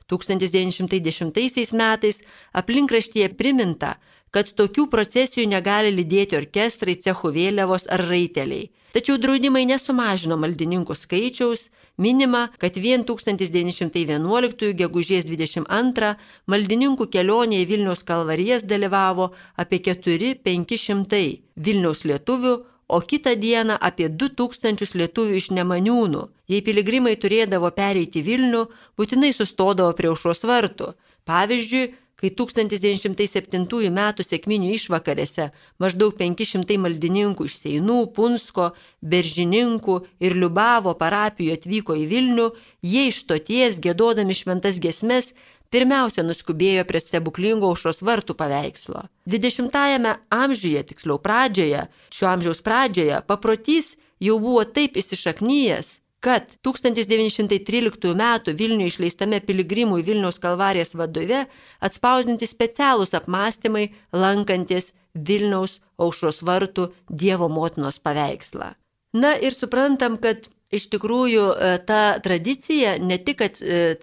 1910 0.10 1.74
metais 1.78 2.24
aplinkraštyje 2.62 3.30
priminta, 3.38 3.98
kad 4.34 4.50
tokių 4.58 4.88
procesijų 4.90 5.46
negali 5.50 5.94
lydėti 5.94 6.38
orkestrai, 6.38 6.98
cechų 7.04 7.34
vėliavos 7.36 7.86
ar 7.94 8.06
raiteliai. 8.10 8.70
Tačiau 8.94 9.20
draudimai 9.22 9.68
nesumažino 9.70 10.38
maldininkų 10.42 10.98
skaičiaus, 10.98 11.70
minima, 12.00 12.48
kad 12.58 12.80
vien 12.80 13.04
1911 13.04 14.74
gegužės 14.80 15.28
22 15.28 16.16
maldininkų 16.50 17.10
kelionėje 17.14 17.68
Vilniaus 17.70 18.06
kalvarijas 18.08 18.64
dalyvavo 18.64 19.30
apie 19.60 19.82
4-500 19.86 21.22
Vilniaus 21.68 22.06
lietuvių, 22.08 22.56
o 22.90 22.98
kitą 23.06 23.36
dieną 23.38 23.78
apie 23.78 24.10
2000 24.10 24.96
lietuvių 25.02 25.38
iš 25.38 25.52
Nemaniūnų. 25.54 26.24
Jei 26.50 26.64
piligrimai 26.66 27.14
turėdavo 27.22 27.70
pereiti 27.76 28.24
Vilnių, 28.26 28.64
būtinai 28.98 29.30
sustodavo 29.36 29.94
prie 29.94 30.10
aušros 30.10 30.42
vartų. 30.50 30.96
Pavyzdžiui, 31.30 31.92
kai 32.20 32.32
1907 32.36 33.88
m. 33.90 34.00
sėkminių 34.20 34.74
išvakarėse 34.76 35.50
maždaug 35.80 36.18
500 36.20 36.78
maldininkų 36.84 37.48
iš 37.48 37.60
Seinų, 37.64 38.00
Punsko, 38.16 38.74
Beržininkų 39.02 40.00
ir 40.20 40.36
Liubavo 40.36 40.96
parapijų 41.00 41.56
atvyko 41.56 41.96
į 41.96 42.10
Vilnių, 42.12 42.50
jie 42.84 43.08
iš 43.12 43.24
stoties, 43.24 43.80
gėdodami 43.80 44.36
šventas 44.36 44.82
gesmes, 44.84 45.34
pirmiausia 45.72 46.26
nuskubėjo 46.26 46.84
prie 46.90 47.02
stebuklingo 47.04 47.70
aušros 47.70 48.04
vartų 48.04 48.36
paveikslo. 48.36 49.06
20-ame 49.30 50.18
amžiuje, 50.34 50.84
tiksliau 50.92 51.20
pradžioje, 51.24 51.88
šio 52.12 52.30
amžiaus 52.34 52.64
pradžioje, 52.66 53.22
paprotys 53.30 53.96
jau 54.20 54.40
buvo 54.42 54.66
taip 54.68 54.98
įsišaknyjęs, 55.00 55.99
kad 56.20 56.44
1913 56.68 58.12
m. 58.12 58.56
Vilniuje 58.60 58.94
išleistame 58.94 59.40
piligrimų 59.46 60.02
į 60.02 60.06
Vilniaus 60.12 60.40
kalvarijas 60.44 60.96
vadove 61.00 61.46
atspausdinti 61.80 62.48
specialūs 62.50 63.16
apmąstymai 63.18 63.90
lankantis 64.12 64.94
Vilniaus 65.16 65.80
aušros 65.98 66.44
vartų 66.44 66.90
Dievo 67.10 67.50
motinos 67.50 68.00
paveikslą. 68.04 68.74
Na 69.18 69.34
ir 69.34 69.56
suprantam, 69.56 70.20
kad 70.22 70.50
iš 70.72 70.90
tikrųjų 70.94 71.46
e, 71.50 71.70
ta 71.86 72.20
tradicija 72.24 72.98
ne 73.02 73.18
tik 73.18 73.42
e, 73.42 73.52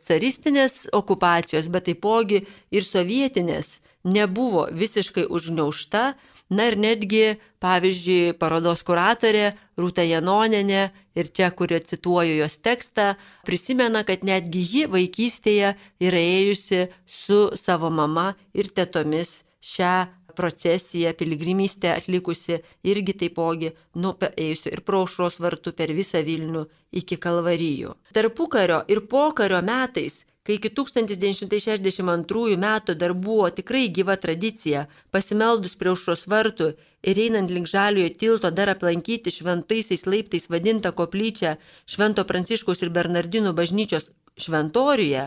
caristinės 0.03 0.87
okupacijos, 0.97 1.69
bet 1.71 1.87
taipogi 1.87 2.43
ir 2.75 2.83
sovietinės 2.87 3.81
nebuvo 4.07 4.67
visiškai 4.73 5.27
užgneušta, 5.31 6.15
Na 6.51 6.69
ir 6.71 6.77
netgi, 6.79 7.39
pavyzdžiui, 7.59 8.37
parodos 8.39 8.85
kuratorė 8.87 9.57
Rūta 9.81 10.05
Janoninė 10.07 10.83
ir 11.19 11.31
čia, 11.35 11.49
kur 11.51 11.73
cituoju 11.75 12.37
jos 12.39 12.61
tekstą, 12.63 13.17
prisimena, 13.49 14.05
kad 14.07 14.23
netgi 14.23 14.63
ji 14.63 14.85
vaikystėje 14.93 15.73
yra 16.07 16.23
ėjusi 16.23 16.87
su 17.03 17.41
savo 17.59 17.91
mama 17.91 18.29
ir 18.55 18.71
tetomis 18.71 19.41
šią 19.59 19.97
procesiją, 20.37 21.15
piligrimystę 21.19 21.91
atlikusi 21.97 22.61
irgi 22.87 23.17
taipogi 23.25 23.73
nuėjusi 23.99 24.71
ir 24.71 24.85
praušros 24.87 25.41
vartų 25.43 25.73
per 25.75 25.91
visą 25.97 26.23
Vilnių 26.23 26.67
iki 27.01 27.19
Kalvarijų. 27.27 27.97
Tarpukario 28.15 28.83
ir 28.93 29.03
pokario 29.11 29.63
metais 29.65 30.23
kai 30.47 30.57
iki 30.61 30.71
1962 30.79 32.57
metų 32.63 32.95
dar 33.01 33.13
buvo 33.27 33.49
tikrai 33.55 33.89
gyva 33.97 34.15
tradicija, 34.25 34.85
pasimeldus 35.11 35.75
prie 35.81 35.91
užšos 35.97 36.23
vartų 36.31 36.69
ir 37.11 37.21
einant 37.25 37.51
link 37.51 37.67
žaliojo 37.73 38.13
tilto 38.21 38.53
dar 38.59 38.71
aplankyti 38.75 39.33
šventaisiais 39.35 40.07
laiptais 40.07 40.47
vadintą 40.53 40.93
koplyčią 41.01 41.57
Švento 41.95 42.23
Pranciškaus 42.29 42.83
ir 42.85 42.93
Bernardinų 42.99 43.53
bažnyčios 43.59 44.13
šventoriuje, 44.45 45.25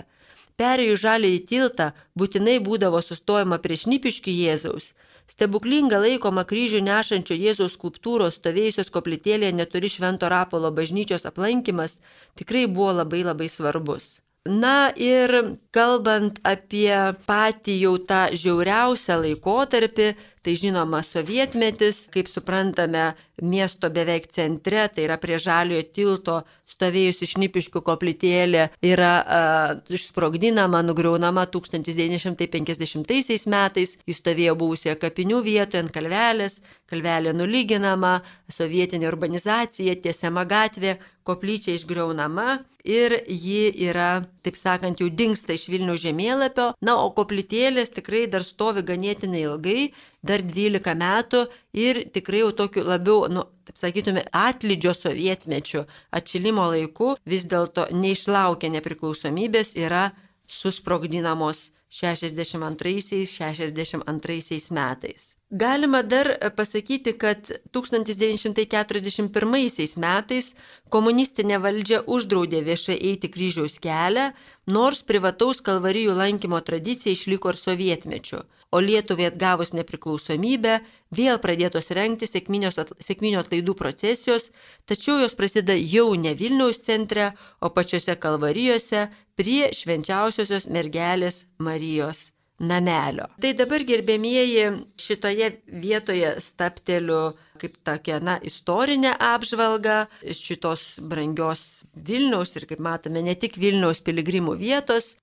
perėjus 0.62 1.04
žaliojo 1.04 1.44
tiltą 1.52 1.90
būtinai 2.20 2.58
būdavo 2.70 3.04
sustojama 3.10 3.60
prie 3.66 3.78
šnipiškių 3.84 4.38
Jėzaus. 4.38 4.94
Stebuklinga 5.30 6.00
laikoma 6.06 6.48
kryžių 6.52 6.80
nešančio 6.88 7.36
Jėzaus 7.38 7.76
skulptūros 7.76 8.40
stovėjusios 8.40 8.90
koplytėlėje 8.96 9.52
neturi 9.60 9.92
Švento 9.98 10.32
Rapolo 10.32 10.72
bažnyčios 10.80 11.28
aplankimas 11.30 12.00
tikrai 12.40 12.66
buvo 12.72 12.96
labai 13.04 13.22
labai 13.28 13.52
svarbus. 13.60 14.10
Na 14.48 14.92
ir 14.96 15.32
kalbant 15.76 16.40
apie 16.48 16.96
patį 17.28 17.74
jau 17.82 17.96
tą 18.12 18.20
žiauriausią 18.42 19.18
laikotarpį, 19.26 20.08
tai 20.44 20.56
žinoma 20.56 21.02
sovietmetis, 21.04 22.08
kaip 22.14 22.28
suprantame, 22.32 23.14
miesto 23.42 23.90
beveik 23.92 24.28
centre, 24.32 24.88
tai 24.92 25.04
yra 25.08 25.18
prie 25.20 25.38
žaliojo 25.40 25.84
tilto 25.96 26.36
stovėjusi 26.70 27.28
šnipiškių 27.34 27.82
koplytėlė, 27.86 28.70
yra 28.86 29.14
uh, 29.20 29.94
išsprogdinama, 29.96 30.82
nugriaunama 30.86 31.46
1950 31.52 33.48
metais, 33.50 33.98
jis 34.08 34.20
stovėjo 34.22 34.56
buvusioje 34.60 34.96
kapinių 35.02 35.40
vietoje 35.46 35.84
ant 35.84 35.94
kalvelės, 35.96 36.60
kalvelė 36.90 37.34
nulyginama, 37.38 38.20
sovietinė 38.52 39.08
urbanizacija, 39.12 39.96
tiesiama 40.04 40.44
gatvė, 40.50 40.98
koplyčia 41.30 41.76
išgriaunama 41.78 42.60
ir 42.90 43.14
ji 43.28 43.70
yra, 43.90 44.24
taip 44.46 44.58
sakant, 44.58 45.02
jau 45.02 45.10
dinksta 45.12 45.54
iš 45.54 45.68
Vilnių 45.70 45.98
žemėlapio, 46.00 46.72
na, 46.86 46.96
o 47.04 47.12
koplytėlės 47.16 47.94
tikrai 47.94 48.26
dar 48.32 48.46
stovi 48.46 48.86
ganėtinai 48.88 49.44
ilgai, 49.46 49.92
dar 50.22 50.44
12 50.44 50.96
metų 51.00 51.48
ir 51.74 52.04
tikrai 52.14 52.40
jau 52.44 52.52
tokiu 52.64 52.84
labiau, 52.88 53.28
nu, 53.32 53.44
taip 53.68 53.78
sakytume, 53.80 54.24
atlydžio 54.36 54.94
sovietmečių 54.98 55.86
atšilimo 56.20 56.66
laiku 56.74 57.16
vis 57.30 57.44
dėlto 57.50 57.84
neišlaukia 57.96 58.68
nepriklausomybės 58.78 59.70
yra 59.80 60.04
susprogdinamos 60.50 61.70
62-62 61.90 64.72
metais. 64.72 65.36
Galima 65.50 66.04
dar 66.04 66.38
pasakyti, 66.56 67.18
kad 67.18 67.52
1941 67.74 69.98
metais 69.98 70.56
komunistinė 70.94 71.58
valdžia 71.64 72.04
uždraudė 72.06 72.62
viešai 72.68 72.98
eiti 73.10 73.28
kryžiaus 73.34 73.80
kelią, 73.82 74.30
nors 74.70 75.02
privataus 75.02 75.62
kalvarijų 75.66 76.14
lankymo 76.14 76.62
tradicija 76.62 77.18
išliko 77.18 77.50
ir 77.50 77.58
sovietmečiu 77.58 78.46
o 78.72 78.82
Lietuvai 78.84 79.30
atgavus 79.30 79.74
nepriklausomybę 79.74 80.80
vėl 81.16 81.40
pradėtos 81.42 81.90
renkti 81.96 82.30
sėkminio 82.30 83.42
atlaidų 83.42 83.76
procesijos, 83.78 84.50
tačiau 84.90 85.20
jos 85.24 85.36
prasideda 85.38 85.78
jau 85.80 86.14
ne 86.16 86.36
Vilniaus 86.38 86.82
centre, 86.86 87.32
o 87.62 87.72
pačiose 87.74 88.16
kalvarijose 88.22 89.08
prie 89.40 89.70
švenčiausiosios 89.74 90.70
mergelės 90.70 91.46
Marijos 91.58 92.30
namelio. 92.60 93.30
Tai 93.42 93.54
dabar 93.56 93.86
gerbėmieji 93.88 94.66
šitoje 95.00 95.54
vietoje 95.82 96.36
stapteliu 96.44 97.30
kaip 97.60 97.76
tokia, 97.88 98.20
na, 98.24 98.38
istorinė 98.46 99.14
apžvalga 99.20 100.06
šitos 100.24 101.00
brangios 101.12 101.66
Vilniaus 101.96 102.56
ir, 102.56 102.68
kaip 102.70 102.84
matome, 102.84 103.24
ne 103.26 103.36
tik 103.40 103.60
Vilniaus 103.60 104.04
piligrimų 104.06 104.56
vietos, 104.60 105.18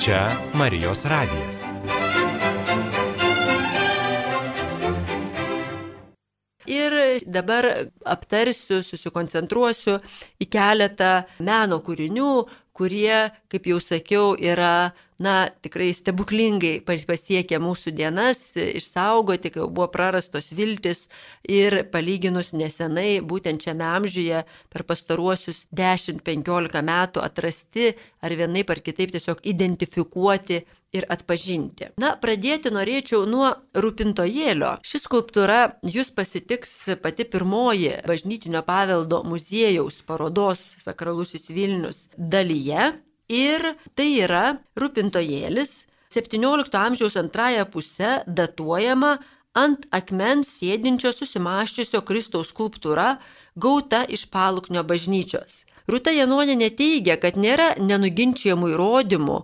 Čia 0.00 0.32
Marijos 0.54 1.04
radijas. 1.04 1.64
Ir 6.64 6.94
dabar 7.26 7.66
aptarsiu, 8.08 8.78
susikoncentruosiu 8.80 9.98
į 10.40 10.48
keletą 10.48 11.10
meno 11.44 11.82
kūrinių, 11.84 12.32
kurie, 12.72 13.28
kaip 13.52 13.68
jau 13.68 13.76
sakiau, 13.84 14.32
yra 14.40 14.94
na, 15.20 15.50
tikrai 15.62 15.90
stebuklingai 15.96 16.80
pasiekė 16.86 17.60
mūsų 17.62 17.92
dienas, 17.96 18.40
išsaugoti, 18.56 19.52
kai 19.52 19.62
jau 19.62 19.68
buvo 19.68 19.90
prarastos 19.92 20.50
viltis 20.56 21.06
ir 21.44 21.82
palyginus 21.92 22.54
nesenai, 22.56 23.20
būtent 23.20 23.66
šiame 23.66 23.86
amžiuje, 23.86 24.42
per 24.72 24.86
pastaruosius 24.88 25.66
10-15 25.76 26.84
metų 26.90 27.24
atrasti 27.24 27.92
ar 28.24 28.36
vienaip 28.36 28.72
ar 28.72 28.82
kitaip 28.84 29.12
tiesiog 29.14 29.44
identifikuoti 29.52 30.62
ir 30.96 31.06
atpažinti. 31.12 31.92
Na, 32.02 32.14
pradėti 32.18 32.72
norėčiau 32.74 33.22
nuo 33.28 33.52
rūpintojėlio. 33.78 34.72
Ši 34.82 35.02
skulptūra 35.04 35.60
jūs 35.86 36.10
pasitiks 36.16 36.72
pati 37.02 37.26
pirmoji 37.30 38.00
bažnytinio 38.08 38.64
paveldo 38.66 39.22
muziejaus 39.28 40.00
parodos 40.06 40.64
Sakralusis 40.82 41.50
Vilnius 41.54 42.08
dalyje. 42.16 42.90
Ir 43.30 43.62
tai 43.94 44.08
yra 44.24 44.58
rūpintojėlis 44.80 45.84
17 46.10 46.74
amžiaus 46.74 47.14
antrąją 47.20 47.66
pusę 47.70 48.16
datuojama 48.26 49.12
ant 49.54 49.86
akmens 49.94 50.50
sėdinčio 50.58 51.12
susimaščiusio 51.14 52.02
Kristaus 52.06 52.50
skulptūra 52.50 53.20
gauta 53.54 54.02
iš 54.16 54.26
paluknio 54.34 54.82
bažnyčios. 54.82 55.64
Rūta 55.90 56.10
Janoninė 56.14 56.70
teigia, 56.74 57.16
kad 57.22 57.38
nėra 57.38 57.74
nenuginčiamų 57.78 58.74
įrodymų, 58.74 59.38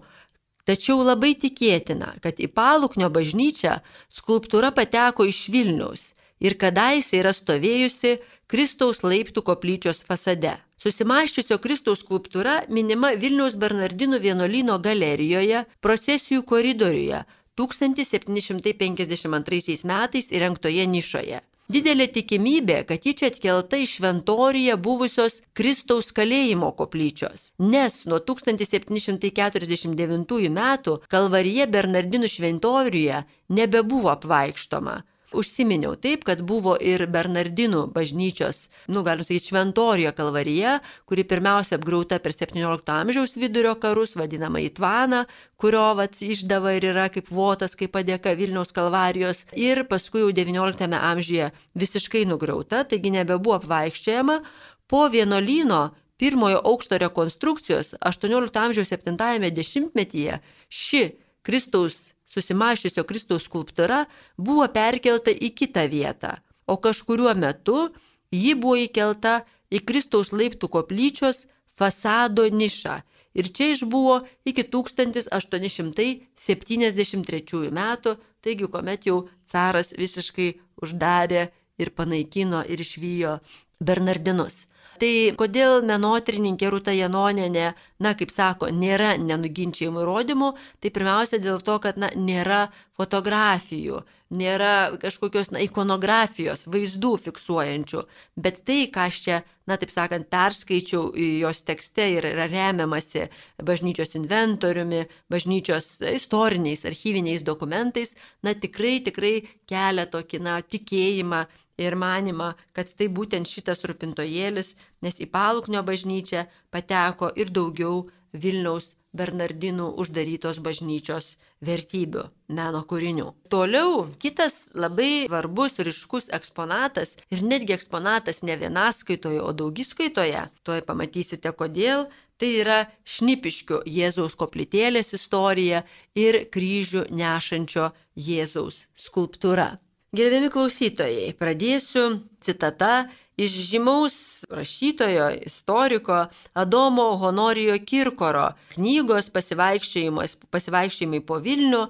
Tačiau 0.67 0.99
labai 1.07 1.37
tikėtina, 1.39 2.17
kad 2.19 2.41
į 2.43 2.49
Paluknio 2.51 3.07
bažnyčią 3.15 3.77
skulptūra 4.11 4.73
pateko 4.75 5.23
iš 5.31 5.45
Vilniaus 5.55 6.09
ir 6.43 6.57
kadaise 6.59 7.21
yra 7.21 7.31
stovėjusi 7.31 8.17
Kristaus 8.51 9.05
laiptų 9.07 9.45
koplyčios 9.47 10.03
fasade. 10.09 10.57
Susimaščiusio 10.87 11.57
Kristaus 11.59 11.99
skulptūra 12.05 12.61
minima 12.71 13.09
Vilniaus 13.19 13.57
Bernardinų 13.59 14.21
vienuolyno 14.23 14.79
galerijoje, 14.85 15.65
procesijų 15.83 16.45
koridoriuje 16.47 17.27
1752 17.59 19.83
metais 19.91 20.31
įrengtoje 20.31 20.87
nišoje. 20.93 21.41
Didelė 21.75 22.07
tikimybė, 22.15 22.87
kad 22.87 23.03
ji 23.03 23.19
čia 23.19 23.27
atkelta 23.33 23.75
iš 23.83 23.99
šventorijoje 23.99 24.79
buvusios 24.87 25.35
Kristaus 25.59 26.15
kalėjimo 26.15 26.71
koplyčios, 26.79 27.51
nes 27.59 28.07
nuo 28.07 28.23
1749 28.31 30.47
metų 30.61 31.03
Kalvarija 31.11 31.67
Bernardinų 31.67 32.31
šventorijoje 32.37 33.27
nebebuvo 33.59 34.15
apvaikštoma 34.15 35.03
užsiminiau 35.33 35.97
taip, 35.99 36.25
kad 36.27 36.43
buvo 36.47 36.77
ir 36.81 37.07
Bernardinų 37.11 37.87
bažnyčios, 37.95 38.67
nu 38.93 39.03
galim 39.07 39.27
sakyti, 39.27 39.51
šventorijo 39.51 40.13
kalvarija, 40.17 40.79
kuri 41.09 41.25
pirmiausia 41.29 41.79
apgrauta 41.81 42.19
per 42.23 42.35
17 42.37 42.93
amžiaus 42.95 43.37
vidurio 43.37 43.75
karus, 43.81 44.17
vadinama 44.17 44.63
Itvaną, 44.65 45.25
kurio 45.61 45.89
vat, 45.99 46.21
išdava 46.23 46.77
ir 46.77 46.89
yra 46.93 47.09
kaip 47.13 47.31
votas, 47.31 47.77
kaip 47.79 47.95
padėka 47.97 48.37
Vilniaus 48.39 48.75
kalvarijos. 48.77 49.45
Ir 49.57 49.85
paskui 49.91 50.23
jau 50.25 50.33
19 50.35 50.99
amžiuje 51.01 51.53
visiškai 51.75 52.27
nugrauta, 52.29 52.85
taigi 52.85 53.15
nebebuvo 53.15 53.59
apvaikščiojama. 53.61 54.41
Po 54.87 55.07
vienolyno 55.11 55.89
pirmojo 56.17 56.61
aukšto 56.65 56.99
rekonstrukcijos 57.03 57.95
18 58.01 58.61
amžiaus 58.63 58.93
70-ame 58.93 59.51
dešimtmetyje 59.51 60.39
ši 60.69 61.03
Kristaus 61.43 62.16
susimašiusio 62.37 63.07
Kristaus 63.09 63.49
skulptūra 63.49 64.05
buvo 64.37 64.69
perkelta 64.73 65.33
į 65.33 65.55
kitą 65.57 65.87
vietą, 65.93 66.37
o 66.69 66.77
kažkuriuo 66.77 67.33
metu 67.39 67.89
ji 68.35 68.55
buvo 68.55 68.77
įkelta 68.85 69.41
į 69.73 69.83
Kristaus 69.89 70.33
laiptų 70.37 70.69
koplyčios 70.71 71.47
fasado 71.77 72.45
nišą 72.53 73.01
ir 73.37 73.53
čia 73.53 73.69
išbuvo 73.75 74.23
iki 74.49 74.63
1873 74.73 77.71
metų, 77.79 78.11
taigi 78.41 78.67
kuomet 78.73 79.01
jau 79.09 79.19
caras 79.51 79.89
visiškai 79.97 80.51
uždarė 80.83 81.43
ir 81.81 81.89
panaikino 81.97 82.61
ir 82.65 82.79
išvyjo 82.81 83.33
Bernardinus. 83.81 84.67
Tai 85.01 85.13
kodėl 85.37 85.83
menotyrininkė 85.85 86.71
Rūta 86.73 86.95
Janonenė, 86.97 87.71
na, 88.01 88.13
kaip 88.17 88.33
sako, 88.33 88.71
nėra 88.73 89.17
nenuginčiamų 89.21 90.05
įrodymų, 90.05 90.53
tai 90.81 90.93
pirmiausia 90.95 91.41
dėl 91.43 91.61
to, 91.65 91.77
kad, 91.85 91.99
na, 92.01 92.09
nėra 92.17 92.67
fotografijų, 92.97 94.01
nėra 94.37 94.97
kažkokios, 95.03 95.53
na, 95.53 95.61
ikonografijos, 95.65 96.65
vaizdų 96.73 97.13
fiksuojančių, 97.27 98.03
bet 98.41 98.63
tai, 98.69 98.79
ką 98.93 99.05
aš 99.11 99.21
čia, 99.27 99.43
na, 99.69 99.77
taip 99.81 99.93
sakant, 99.93 100.31
perskaičiau 100.33 101.13
jos 101.43 101.61
tekste 101.69 102.09
ir 102.17 102.31
yra 102.33 102.49
remiamasi 102.49 103.27
bažnyčios 103.69 104.17
inventoriumi, 104.17 105.05
bažnyčios 105.33 105.99
istoriniais, 106.15 106.87
archyviniais 106.89 107.45
dokumentais, 107.45 108.17
na, 108.41 108.57
tikrai, 108.57 108.97
tikrai 109.05 109.37
kelia 109.69 110.09
tokį, 110.09 110.43
na, 110.49 110.59
tikėjimą 110.65 111.45
ir 111.79 111.97
manima, 111.97 112.55
kad 112.73 112.91
tai 112.99 113.09
būtent 113.13 113.49
šitas 113.49 113.83
rūpintojėlis, 113.87 114.75
nes 115.05 115.21
į 115.21 115.31
Paluknio 115.33 115.83
bažnyčią 115.87 116.47
pateko 116.75 117.33
ir 117.37 117.53
daugiau 117.53 118.07
Vilniaus 118.37 118.95
Bernardinų 119.17 119.87
uždarytos 120.03 120.59
bažnyčios 120.61 121.37
vertybių, 121.65 122.27
meno 122.53 122.83
kūrinių. 122.89 123.31
Toliau 123.53 124.05
kitas 124.21 124.67
labai 124.77 125.25
svarbus 125.25 125.79
ryškus 125.81 126.29
eksponatas 126.37 127.17
ir 127.33 127.41
netgi 127.41 127.77
eksponatas 127.77 128.43
ne 128.45 128.59
vienaskaitoje, 128.61 129.41
o 129.41 129.55
daugiskaitoje, 129.57 130.45
tuoj 130.69 130.85
pamatysite 130.91 131.55
kodėl, 131.57 132.07
tai 132.37 132.53
yra 132.61 132.83
šnipiškių 133.09 133.81
Jėzaus 133.89 134.37
koplytėlės 134.37 135.15
istorija 135.17 135.83
ir 136.13 136.43
kryžių 136.53 137.07
nešančio 137.09 137.89
Jėzaus 138.29 138.85
skulptūra. 139.01 139.77
Gerbiami 140.17 140.49
klausytojai, 140.49 141.35
pradėsiu 141.37 142.23
citata 142.41 143.09
iš 143.37 143.53
žymaus 143.69 144.17
rašytojo, 144.49 145.27
istoriko 145.45 146.23
Adomo 146.57 147.05
Honorijo 147.21 147.77
Kirkoro 147.85 148.47
knygos 148.73 149.29
pasivaikščiojimai 149.35 151.21
po 151.27 151.41
Vilnių, 151.47 151.83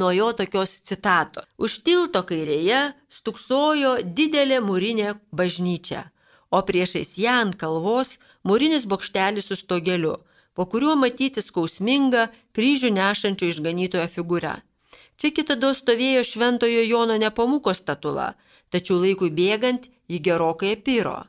nuo 0.00 0.10
jo 0.16 0.32
tokios 0.40 0.74
citato. 0.90 1.44
Už 1.58 1.78
tilto 1.86 2.24
kairėje 2.26 2.80
stuksojo 3.14 3.92
didelė 4.02 4.58
mūrinė 4.64 5.14
bažnyčia, 5.30 6.02
o 6.50 6.58
priešais 6.66 7.14
ją 7.22 7.36
ant 7.44 7.54
kalvos 7.60 8.16
mūrinis 8.42 8.88
bokštelis 8.90 9.52
su 9.52 9.56
stogeliu, 9.60 10.16
po 10.56 10.66
kuriuo 10.66 10.96
matyti 10.98 11.44
skausminga 11.44 12.26
kryžių 12.58 12.90
nešančio 12.98 13.52
išganytojo 13.52 14.08
figūra. 14.16 14.58
Čia 15.18 15.32
kitado 15.34 15.72
stovėjo 15.74 16.22
šventojo 16.22 16.84
Jono 16.86 17.16
Nepamuko 17.18 17.72
statula, 17.74 18.36
tačiau 18.70 19.00
laikui 19.02 19.32
bėgant 19.34 19.88
ji 20.06 20.20
gerokai 20.22 20.76
apiro. 20.76 21.24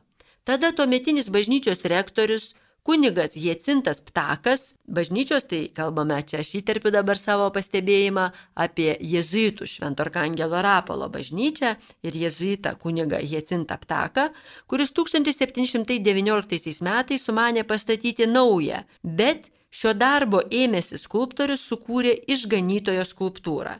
Tada 0.46 0.70
tuometinis 0.70 1.26
bažnyčios 1.34 1.82
rektorius 1.90 2.52
kunigas 2.86 3.34
Jėcintas 3.34 4.00
Ptakas, 4.06 4.74
bažnyčios, 4.86 5.44
tai 5.50 5.60
kalbame 5.74 6.22
čia, 6.22 6.40
aš 6.44 6.54
įterpiu 6.60 6.94
dabar 6.94 7.18
savo 7.18 7.50
pastebėjimą 7.54 8.30
apie 8.64 8.94
jėzuitų 9.02 9.66
Švento 9.74 10.06
Arkangelo 10.06 10.62
Rapolo 10.64 11.10
bažnyčią 11.12 11.74
ir 12.06 12.12
jėzuitą 12.22 12.76
kunigą 12.78 13.18
Jėcintą 13.20 13.74
Ptaką, 13.84 14.30
kuris 14.70 14.94
1719 14.96 16.82
metais 16.86 17.26
sumanė 17.26 17.66
pastatyti 17.66 18.30
naują, 18.30 18.84
bet 19.02 19.50
Šio 19.70 19.94
darbo 19.94 20.42
ėmėsi 20.50 20.98
skulptorius 20.98 21.62
sukūrė 21.70 22.16
išganytojo 22.34 23.04
skulptūrą. 23.06 23.76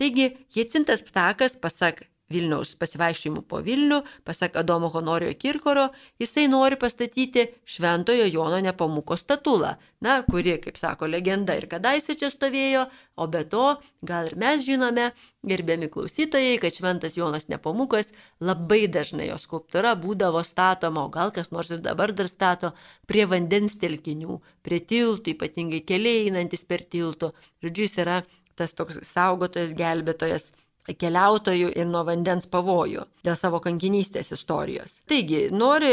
Taigi, 0.00 0.30
Jėcintas 0.56 1.02
Ptakas, 1.06 1.56
pasak 1.56 2.04
Vilniaus 2.30 2.76
pasivaikščiojimų 2.78 3.42
po 3.50 3.58
Vilnių, 3.66 4.00
pasak 4.26 4.54
Adomo 4.60 4.90
Honorio 4.94 5.32
Kirkoro, 5.34 5.88
jisai 6.22 6.46
nori 6.50 6.78
pastatyti 6.78 7.48
Šventojo 7.66 8.28
Jono 8.30 8.60
Nepamuko 8.62 9.18
statulą, 9.18 9.74
na, 10.00 10.20
kuri, 10.28 10.54
kaip 10.62 10.78
sako 10.78 11.08
legenda, 11.10 11.56
ir 11.58 11.66
kadaise 11.70 12.14
čia 12.18 12.30
stovėjo, 12.30 12.86
o 13.20 13.26
be 13.30 13.42
to, 13.50 13.64
gal 14.06 14.30
ir 14.30 14.38
mes 14.38 14.62
žinome, 14.64 15.10
gerbiami 15.46 15.90
klausytojai, 15.92 16.56
kad 16.62 16.76
Šventas 16.76 17.18
Jonas 17.18 17.48
Nepamukas 17.50 18.14
labai 18.40 18.84
dažnai 18.86 19.28
jo 19.28 19.38
skulptūra 19.40 19.96
būdavo 19.98 20.44
statoma, 20.46 21.04
o 21.04 21.12
gal 21.12 21.34
kas 21.34 21.50
nors 21.50 21.74
ir 21.74 21.82
dabar 21.84 22.14
dar 22.14 22.30
stato 22.30 22.72
prie 23.10 23.26
vandens 23.26 23.74
telkinių, 23.82 24.38
prie 24.62 24.80
tiltų, 24.80 25.34
ypatingai 25.34 25.82
keliai 25.82 26.28
einantis 26.28 26.62
per 26.64 26.86
tiltų. 26.86 27.34
Žodžiu, 27.64 27.88
jis 27.88 27.98
yra 28.00 28.22
tas 28.60 28.76
toks 28.76 29.00
saugotojas, 29.08 29.72
gelbėtojas 29.76 30.52
keliautojų 30.88 31.70
ir 31.76 31.88
nuo 31.88 32.02
vandens 32.06 32.48
pavojų 32.50 33.04
dėl 33.24 33.36
savo 33.36 33.60
kankinystės 33.62 34.32
istorijos. 34.34 35.00
Taigi, 35.10 35.48
nori 35.52 35.90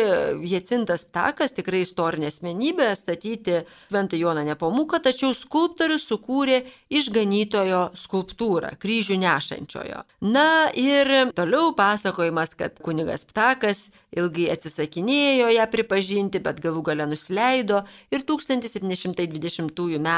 Jecintas 0.48 1.06
Takas, 1.12 1.54
tikrai 1.58 1.82
istorinė 1.84 2.30
asmenybė, 2.32 2.90
statyti 2.96 3.60
Ventą 3.94 4.20
Joną 4.20 4.46
Nepamuką, 4.48 5.02
tačiau 5.04 5.34
skulptorius 5.36 6.08
sukūrė 6.08 6.62
išganytojo 6.94 7.84
skulptūrą, 8.00 8.74
kryžių 8.80 9.20
nešančiojo. 9.24 10.04
Na 10.32 10.48
ir 10.72 11.34
toliau 11.38 11.74
pasakojimas, 11.78 12.56
kad 12.58 12.80
kunigas 12.84 13.28
Ptakas 13.28 13.90
ilgai 14.16 14.48
atsisakinėjo 14.54 15.50
ją 15.56 15.66
pripažinti, 15.72 16.40
bet 16.44 16.62
galų 16.64 16.84
gale 16.90 17.08
nusileido 17.10 17.84
ir 18.12 18.24
1720 18.28 19.98
m. 19.98 20.10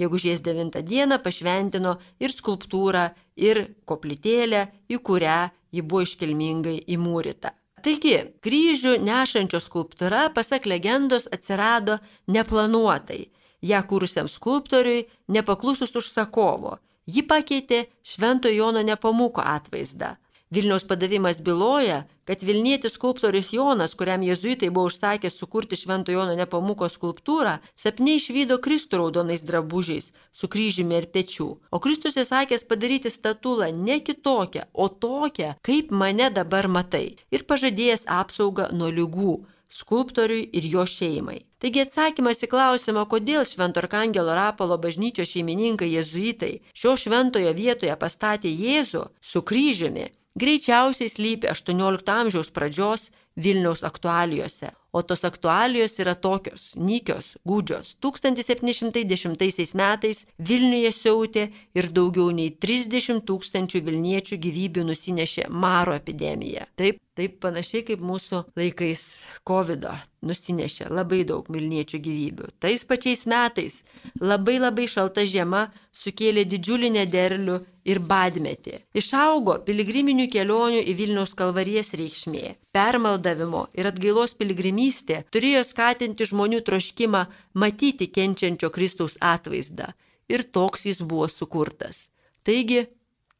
gegužės 0.00 0.42
9 0.42 0.82
d. 0.82 1.18
pašventino 1.22 1.98
ir 2.18 2.34
skulptūrą, 2.34 3.10
ir 3.36 3.64
koplytėlę, 3.86 4.66
į 4.90 4.98
kurią 4.98 5.40
ji 5.72 5.82
buvo 5.82 6.02
iškilmingai 6.02 6.80
įmūrita. 6.96 7.54
Taigi, 7.84 8.16
kryžių 8.42 8.96
nešančio 9.06 9.60
skulptūra, 9.62 10.28
pasak 10.34 10.66
legendos, 10.66 11.28
atsirado 11.30 12.00
neplanuotai. 12.26 13.28
Ja 13.62 13.82
kūrusiam 13.86 14.26
skulptoriui 14.30 15.06
nepaklusus 15.30 15.94
užsakovo. 15.98 16.78
Ji 17.08 17.22
pakeitė 17.24 17.86
Švento 18.04 18.50
Jono 18.52 18.82
nepamuko 18.84 19.40
atvaizdą. 19.40 20.16
Vilniaus 20.50 20.84
padavimas 20.88 21.42
byloja, 21.44 22.04
kad 22.24 22.42
Vilnietis 22.42 22.94
skulptorius 22.96 23.52
Jonas, 23.52 23.94
kuriam 23.94 24.22
jezuitai 24.22 24.70
buvo 24.70 24.86
užsakę 24.88 25.30
sukurti 25.30 25.76
Švento 25.76 26.12
Jono 26.12 26.36
nepamuko 26.38 26.88
skulptūrą, 26.88 27.58
sapne 27.76 28.14
išvydo 28.16 28.56
Kristų 28.64 29.02
raudonais 29.02 29.44
drabužiais, 29.44 30.08
su 30.32 30.48
kryžiumi 30.48 30.96
ir 31.02 31.10
pečių. 31.12 31.50
O 31.70 31.82
Kristus 31.84 32.16
įsakęs 32.16 32.64
padaryti 32.70 33.12
statulą 33.12 33.68
ne 33.76 34.00
kitokią, 34.00 34.64
o 34.72 34.88
tokią, 34.88 35.52
kaip 35.60 35.92
mane 35.92 36.30
dabar 36.32 36.68
matai, 36.68 37.18
ir 37.30 37.44
pažadėjęs 37.44 38.08
apsaugą 38.08 38.72
nuo 38.72 38.88
lygų 38.88 39.36
skulptoriui 39.68 40.48
ir 40.52 40.64
jo 40.64 40.84
šeimai. 40.88 41.42
Taigi 41.60 41.82
atsakymas 41.82 42.40
į 42.46 42.48
klausimą, 42.52 43.04
kodėl 43.10 43.44
Švento 43.44 43.82
Arkangelo 43.82 44.34
Rapolo 44.38 44.78
bažnyčios 44.80 45.32
šeimininkai 45.32 45.90
jezuitai 45.92 46.52
šio 46.72 46.94
šventojo 47.02 47.52
vietoje 47.56 47.96
pastatė 48.00 48.48
Jėzų 48.48 49.02
su 49.20 49.42
kryžiumi, 49.42 50.06
greičiausiai 50.42 51.10
slypi 51.10 51.50
18 51.52 52.12
amžiaus 52.20 52.50
pradžios 52.54 53.10
Vilniaus 53.38 53.84
aktualijose. 53.84 54.70
O 54.92 55.02
tos 55.02 55.24
aktualijos 55.24 55.98
yra 56.02 56.14
tokios, 56.14 56.72
nykios, 56.74 57.36
gūdžios. 57.46 57.92
1710 58.02 59.74
metais 59.78 60.24
Vilniuje 60.48 60.92
siautė 60.96 61.44
ir 61.76 61.90
daugiau 61.94 62.32
nei 62.34 62.50
30 62.64 63.20
tūkstančių 63.28 63.84
Vilniečių 63.88 64.40
gyvybių 64.46 64.86
nusinešė 64.88 65.50
maro 65.50 65.94
epidemija. 65.94 66.66
Taip, 66.74 66.98
taip 67.18 67.40
panašiai 67.42 67.82
kaip 67.86 68.02
mūsų 68.04 68.44
laikais 68.58 69.02
COVID 69.48 69.86
nusinešė 70.28 70.88
labai 70.94 71.24
daug 71.26 71.46
Vilniečių 71.50 71.98
gyvybių. 72.04 72.50
Tais 72.62 72.84
pačiais 72.86 73.24
metais 73.30 73.80
labai 74.22 74.58
labai 74.62 74.86
šalta 74.90 75.24
žiema 75.26 75.66
sukėlė 75.94 76.44
didžiulį 76.46 76.92
nederlių 76.98 77.58
ir 77.88 78.00
badmetį. 78.10 78.82
Išaugo 79.00 79.56
piligriminių 79.66 80.28
kelionių 80.32 80.82
į 80.92 80.94
Vilniaus 80.98 81.34
kalvarijas 81.38 81.90
reikšmė. 81.98 82.54
Permaldavimo 82.76 83.64
ir 83.78 83.88
atgailos 83.90 84.36
piligrimystė 84.38 85.24
turėjo 85.34 85.64
skatinti 85.66 86.28
žmonių 86.28 86.62
troškimą 86.68 87.24
matyti 87.58 88.10
kenčiančio 88.12 88.70
Kristaus 88.74 89.18
atvaizdą. 89.34 89.90
Ir 90.28 90.44
toks 90.52 90.86
jis 90.86 91.00
buvo 91.00 91.26
sukurtas. 91.32 92.08
Taigi, 92.44 92.86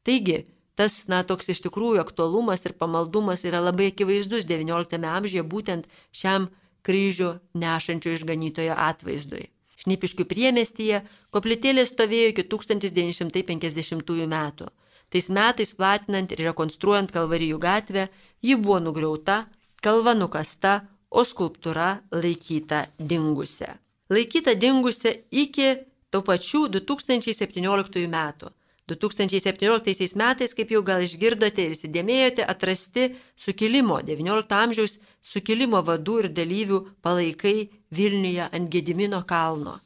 Taigi, 0.05 0.43
tas, 0.77 1.07
na, 1.09 1.23
toks 1.25 1.49
iš 1.55 1.63
tikrųjų 1.65 2.03
aktualumas 2.05 2.67
ir 2.69 2.77
pamaldumas 2.77 3.47
yra 3.49 3.63
labai 3.65 3.89
akivaizdus 3.95 4.45
XIX 4.51 5.09
amžiuje 5.15 5.47
būtent 5.55 5.89
šiam 6.13 6.51
kryžių 6.85 7.33
nešančio 7.65 8.13
išganytojo 8.19 8.77
atvaizdui. 8.91 9.49
Šnipiškių 9.81 10.27
priemestyje 10.29 11.01
koplytėlė 11.33 11.87
stovėjo 11.89 12.35
iki 12.35 12.45
1950 12.53 14.27
metų. 14.29 14.69
Tais 15.11 15.27
metais 15.33 15.73
platinant 15.75 16.31
ir 16.31 16.45
rekonstruojant 16.47 17.11
Kalvarijų 17.11 17.57
gatvę, 17.59 18.05
ji 18.43 18.57
buvo 18.57 18.81
nugriauta, 18.81 19.45
kalva 19.83 20.15
nukasta, 20.15 20.81
o 21.11 21.25
skulptūra 21.27 22.01
laikyta 22.15 22.85
dingusią. 22.99 23.73
Laikyta 24.11 24.55
dingusią 24.55 25.13
iki 25.31 25.73
tų 26.11 26.23
pačių 26.27 26.67
2017 26.79 28.07
metų. 28.11 28.51
2017 28.91 30.17
metais, 30.19 30.55
kaip 30.55 30.71
jau 30.75 30.83
gal 30.83 31.03
išgirdote 31.05 31.63
ir 31.63 31.75
įsidėmėjote, 31.77 32.43
atrasti 32.43 33.11
sukilimo, 33.39 34.01
XIX 34.03 34.57
amžiaus 34.65 34.97
sukilimo 35.23 35.83
vadų 35.87 36.17
ir 36.25 36.29
dalyvių 36.35 36.81
palaikai 37.03 37.71
Vilniuje 37.95 38.49
ant 38.51 38.71
Gedimino 38.71 39.23
kalno. 39.27 39.79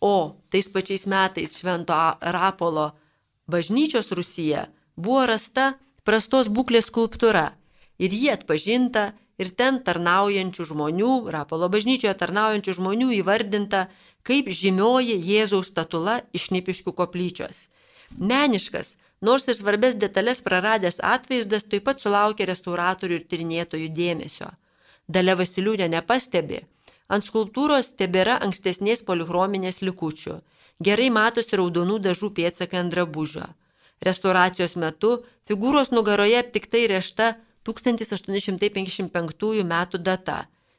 O 0.00 0.34
tais 0.50 0.68
pačiais 0.70 1.06
metais 1.10 1.56
Švento 1.58 1.94
Rapolo 2.34 2.92
bažnyčios 3.50 4.10
Rusija 4.14 4.68
buvo 4.96 5.24
rasta 5.26 5.72
prastos 6.06 6.50
būklės 6.50 6.90
skulptūra 6.90 7.57
ir 7.98 8.14
ji 8.14 8.30
atpažinta 8.34 9.12
ir 9.38 9.50
ten 9.58 9.80
tarnaujančių 9.86 10.68
žmonių, 10.72 11.12
Rapolo 11.34 11.68
bažnyčioje 11.72 12.14
tarnaujančių 12.22 12.74
žmonių 12.78 13.10
įvardinta 13.20 13.86
kaip 14.26 14.50
žymioji 14.60 15.18
Jėzaus 15.30 15.70
statula 15.72 16.20
iš 16.36 16.50
Nipiškių 16.54 16.94
koplyčios. 17.00 17.68
Meniškas, 18.18 18.96
nors 19.20 19.46
ir 19.48 19.56
svarbės 19.58 19.96
detalės 20.00 20.42
praradęs 20.44 21.00
atvaizdas 21.14 21.66
taip 21.70 21.86
pat 21.88 22.02
sulaukė 22.02 22.48
restauratorių 22.50 23.20
ir 23.20 23.28
tyrinėtojų 23.30 23.88
dėmesio. 23.94 24.50
Dalia 25.08 25.36
Vasiliūnė 25.40 25.88
nepastebi, 25.94 26.60
ant 27.08 27.24
skulptūros 27.24 27.94
tebėra 28.00 28.36
ankstesnės 28.44 29.04
polichrominės 29.08 29.80
likučių, 29.86 30.36
gerai 30.84 31.08
matosi 31.14 31.56
raudonų 31.60 31.98
dažų 32.08 32.34
pėdsakai 32.36 32.82
ant 32.82 32.92
drabužio. 32.94 33.46
Restauracijos 34.04 34.76
metu 34.76 35.14
figūros 35.48 35.90
nugaroje 35.90 36.36
aptiktai 36.42 36.84
rešta 36.92 37.32
1855 37.68 39.64
metų 39.72 39.98
data. 40.02 40.38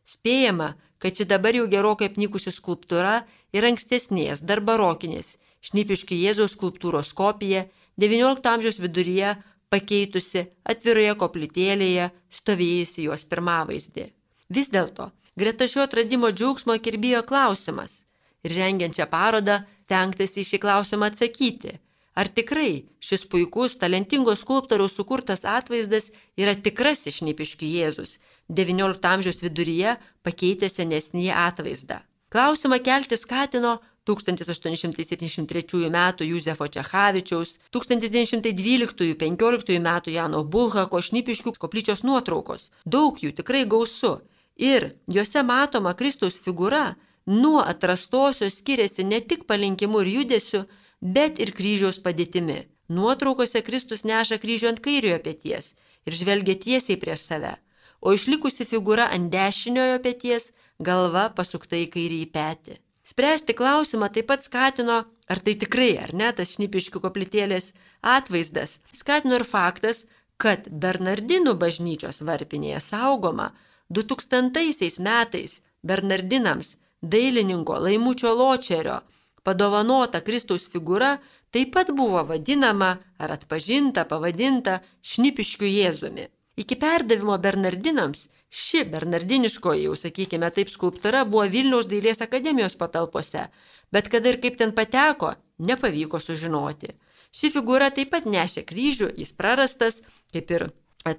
Spėjama, 0.09 0.73
kad 0.97 1.15
ši 1.17 1.25
dabar 1.29 1.53
jau 1.55 1.67
gerokai 1.69 2.09
apnykusi 2.09 2.51
skulptūra 2.53 3.15
ir 3.53 3.67
ankstesnės, 3.69 4.41
dar 4.41 4.59
barokinės, 4.65 5.37
šnipiški 5.65 6.15
Jėzaus 6.23 6.55
skulptūros 6.57 7.13
kopija 7.13 7.67
XIX 8.01 8.41
amžiaus 8.53 8.79
viduryje 8.81 9.35
pakeitusi 9.69 10.47
atviroje 10.65 11.13
koplytėlėje 11.21 12.09
stovėjusi 12.39 13.05
jos 13.05 13.25
pirmavaizdį. 13.29 14.05
Vis 14.49 14.71
dėlto, 14.73 15.11
greta 15.37 15.67
šio 15.69 15.85
atradimo 15.85 16.31
džiaugsmo 16.33 16.79
kirbėjo 16.81 17.21
klausimas 17.29 18.05
ir 18.43 18.55
rengiančią 18.57 19.05
parodą 19.11 19.61
tenktas 19.91 20.37
į 20.41 20.47
šį 20.53 20.63
klausimą 20.65 21.13
atsakyti– 21.13 21.77
Ar 22.19 22.27
tikrai 22.27 22.83
šis 22.99 23.23
puikus, 23.31 23.77
talentingos 23.79 24.41
skulptoriaus 24.43 24.91
sukurtas 24.97 25.45
atvaizdas 25.47 26.09
yra 26.41 26.53
tikrasis 26.65 27.15
šnipiškių 27.21 27.67
Jėzus, 27.77 28.17
XIX 28.51 28.99
amžiaus 29.13 29.39
viduryje 29.45 29.91
pakeitė 30.27 30.67
senesnį 30.73 31.29
atvaizdą? 31.45 31.97
Klausimą 32.33 32.77
kelti 32.83 33.15
skatino 33.17 33.79
1873 34.09 35.87
m. 35.87 35.97
Juzefo 36.31 36.65
Čechavičiaus, 36.67 37.49
1912-15 37.71 39.77
m. 39.77 39.89
Jano 40.17 40.43
Bulhako 40.43 41.01
šnipiškių 41.01 41.51
koplyčios 41.61 42.03
nuotraukos. 42.03 42.71
Daug 42.85 43.23
jų 43.23 43.31
tikrai 43.39 43.65
gausu. 43.65 44.19
Ir 44.57 44.95
juose 45.07 45.43
matoma 45.43 45.93
Kristaus 45.95 46.39
figūra 46.43 46.95
nuo 47.29 47.61
atrastosios 47.63 48.57
skiriasi 48.59 49.03
ne 49.07 49.19
tik 49.21 49.47
palinkimu 49.47 50.01
ir 50.03 50.07
judesiu, 50.17 50.65
bet 51.01 51.39
ir 51.39 51.53
kryžiaus 51.55 51.99
padėtimi. 52.03 52.65
Nuotraukose 52.89 53.61
Kristus 53.61 54.03
neša 54.03 54.39
kryžių 54.41 54.71
ant 54.71 54.81
kairiojo 54.81 55.19
pėties 55.25 55.73
ir 56.09 56.15
žvelgia 56.17 56.55
tiesiai 56.57 56.97
prieš 56.97 57.27
save, 57.27 57.53
o 58.01 58.13
išlikusi 58.15 58.65
figūra 58.65 59.09
ant 59.13 59.29
dešiniojo 59.33 59.99
pėties 60.05 60.49
galva 60.79 61.29
pasukta 61.35 61.77
į 61.77 61.89
kairį 61.93 62.23
petį. 62.33 62.79
Spręsti 63.09 63.55
klausimą 63.57 64.09
taip 64.13 64.27
pat 64.29 64.45
skatino, 64.45 65.03
ar 65.29 65.39
tai 65.45 65.55
tikrai 65.61 65.91
ar 65.97 66.13
ne 66.13 66.29
tas 66.37 66.53
šnipiškių 66.55 67.01
koplytėlės 67.05 67.71
atvaizdas, 68.05 68.77
skatino 68.93 69.39
ir 69.39 69.45
faktas, 69.49 70.05
kad 70.37 70.69
Bernardinų 70.69 71.55
bažnyčios 71.59 72.21
varpinėje 72.25 72.79
saugoma 72.85 73.49
2000 73.89 75.01
metais 75.03 75.59
Bernardinams 75.83 76.75
dailininko 77.01 77.79
Laimučio 77.85 78.35
Ločerio 78.37 78.99
padovanota 79.43 80.21
Kristaus 80.25 80.67
figūra 80.71 81.17
taip 81.53 81.73
pat 81.75 81.91
buvo 81.95 82.23
vadinama 82.29 82.97
ar 83.17 83.35
atpažinta, 83.37 84.05
pavadinta 84.05 84.79
šnipiškių 85.01 85.69
Jėzumi. 85.69 86.27
Iki 86.59 86.75
perdavimo 86.75 87.37
Bernardinams 87.39 88.27
ši 88.49 88.83
bernardiniškoji, 88.91 89.85
jau 89.85 89.95
sakykime 89.95 90.49
taip, 90.53 90.71
skulptūra 90.73 91.23
buvo 91.29 91.45
Vilniaus 91.49 91.87
dailės 91.89 92.21
akademijos 92.25 92.75
patalpose, 92.79 93.47
bet 93.93 94.09
kada 94.09 94.33
ir 94.33 94.39
kaip 94.41 94.57
ten 94.57 94.73
pateko, 94.75 95.35
nepavyko 95.59 96.19
sužinoti. 96.19 96.95
Ši 97.31 97.51
figūra 97.53 97.91
taip 97.93 98.09
pat 98.15 98.25
nešė 98.25 98.65
kryžių, 98.65 99.11
jis 99.21 99.33
prarastas, 99.37 100.01
kaip 100.33 100.49
ir 100.51 100.69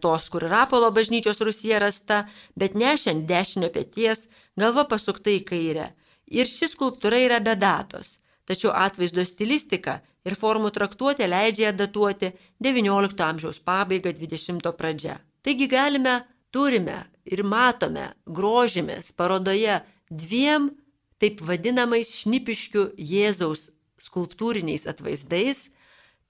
tos, 0.02 0.28
kur 0.30 0.42
Rapolo 0.50 0.90
bažnyčios 0.90 1.40
Rusija 1.40 1.78
rasta, 1.78 2.24
bet 2.58 2.74
nešė 2.74 3.14
ant 3.14 3.26
dešinio 3.30 3.70
pėties, 3.74 4.26
galva 4.58 4.84
pasukta 4.90 5.30
į 5.30 5.44
kairę. 5.46 5.90
Ir 6.30 6.46
ši 6.46 6.70
skulptūra 6.70 7.18
yra 7.24 7.40
be 7.42 7.56
datos, 7.58 8.18
tačiau 8.46 8.72
atvaizdo 8.74 9.24
stilistika 9.26 9.98
ir 10.26 10.36
formų 10.38 10.70
traktuotė 10.74 11.26
leidžia 11.26 11.70
ją 11.70 11.76
datuoti 11.80 12.32
XIX 12.62 13.24
amžiaus 13.26 13.58
pabaigą, 13.58 14.12
XX 14.14 14.74
pradžia. 14.78 15.18
Taigi 15.42 15.66
galime, 15.70 16.20
turime 16.52 17.02
ir 17.24 17.42
matome, 17.42 18.10
grožimės 18.26 19.10
parodoje 19.16 19.80
dviem 20.10 20.70
taip 21.20 21.42
vadinamais 21.44 22.14
šnipiškių 22.22 22.86
Jėzaus 22.96 23.68
skulptūriniais 24.00 24.86
atvaizdais, 24.88 25.68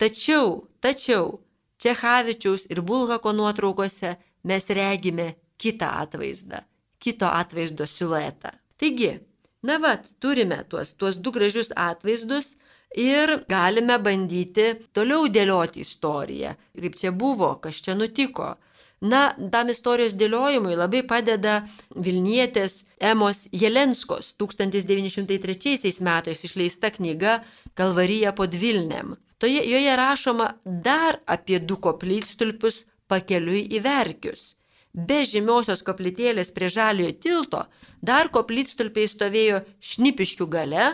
tačiau, 0.01 0.67
tačiau 0.83 1.39
Čechavičiaus 1.81 2.67
ir 2.69 2.83
Bulhako 2.85 3.33
nuotraukose 3.33 4.17
mes 4.45 4.67
regime 4.69 5.35
kitą 5.61 5.89
atvaizdą, 6.03 6.65
kito 7.01 7.29
atvaizdo 7.31 7.87
siluetą. 7.89 8.53
Taigi, 8.81 9.15
Na 9.63 9.77
vad, 9.79 10.07
turime 10.21 10.65
tuos, 10.69 10.95
tuos 10.97 11.19
du 11.21 11.33
gražius 11.33 11.69
atvaizdus 11.77 12.55
ir 12.97 13.33
galime 13.49 13.99
bandyti 14.01 14.71
toliau 14.97 15.29
dėlioti 15.29 15.85
istoriją, 15.85 16.55
kaip 16.81 16.97
čia 16.97 17.13
buvo, 17.13 17.55
kas 17.61 17.83
čia 17.85 17.95
nutiko. 17.95 18.55
Na, 19.01 19.21
tam 19.53 19.71
istorijos 19.73 20.13
dėliojimui 20.21 20.77
labai 20.77 21.01
padeda 21.09 21.63
Vilnietės 21.97 22.83
Emos 23.01 23.47
Jelenskos 23.53 24.35
1903 24.41 25.93
metais 26.05 26.45
išleista 26.45 26.91
knyga 26.93 27.39
Kalvarija 27.75 28.35
pod 28.37 28.57
Vilnėm. 28.57 29.17
Toje, 29.41 29.61
joje 29.65 29.97
rašoma 29.97 30.51
dar 30.65 31.21
apie 31.25 31.61
du 31.61 31.79
koplytstulpius 31.81 32.85
pakeliui 33.09 33.63
į 33.73 33.81
verkius. 33.85 34.55
Be 34.93 35.23
žymiosios 35.25 35.85
koplytėlės 35.87 36.51
prie 36.55 36.69
žaliojo 36.73 37.13
tilto 37.23 37.61
dar 38.03 38.31
koplytstulpiai 38.35 39.07
stovėjo 39.07 39.61
šnipiškių 39.79 40.47
gale 40.51 40.87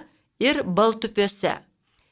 ir 0.43 0.63
baltupiuose. 0.65 1.55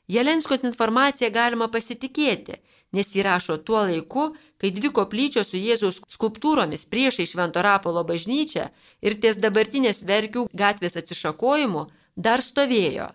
Jelenskos 0.09 0.65
informaciją 0.65 1.31
galima 1.33 1.69
pasitikėti, 1.73 2.59
nes 2.93 3.13
jį 3.13 3.25
rašo 3.25 3.57
tuo 3.59 3.83
laiku, 3.85 4.33
kai 4.61 4.71
dvi 4.73 4.91
koplyčios 4.97 5.51
su 5.53 5.61
Jėzaus 5.61 6.01
skulptūromis 6.13 6.85
priešai 6.89 7.27
Švento 7.29 7.63
Rapolo 7.65 8.05
bažnyčią 8.05 8.69
ir 9.05 9.17
ties 9.21 9.41
dabartinės 9.41 10.05
verkių 10.09 10.47
gatvės 10.53 10.97
atsišakojimu 11.01 11.89
dar 12.17 12.45
stovėjo. 12.45 13.11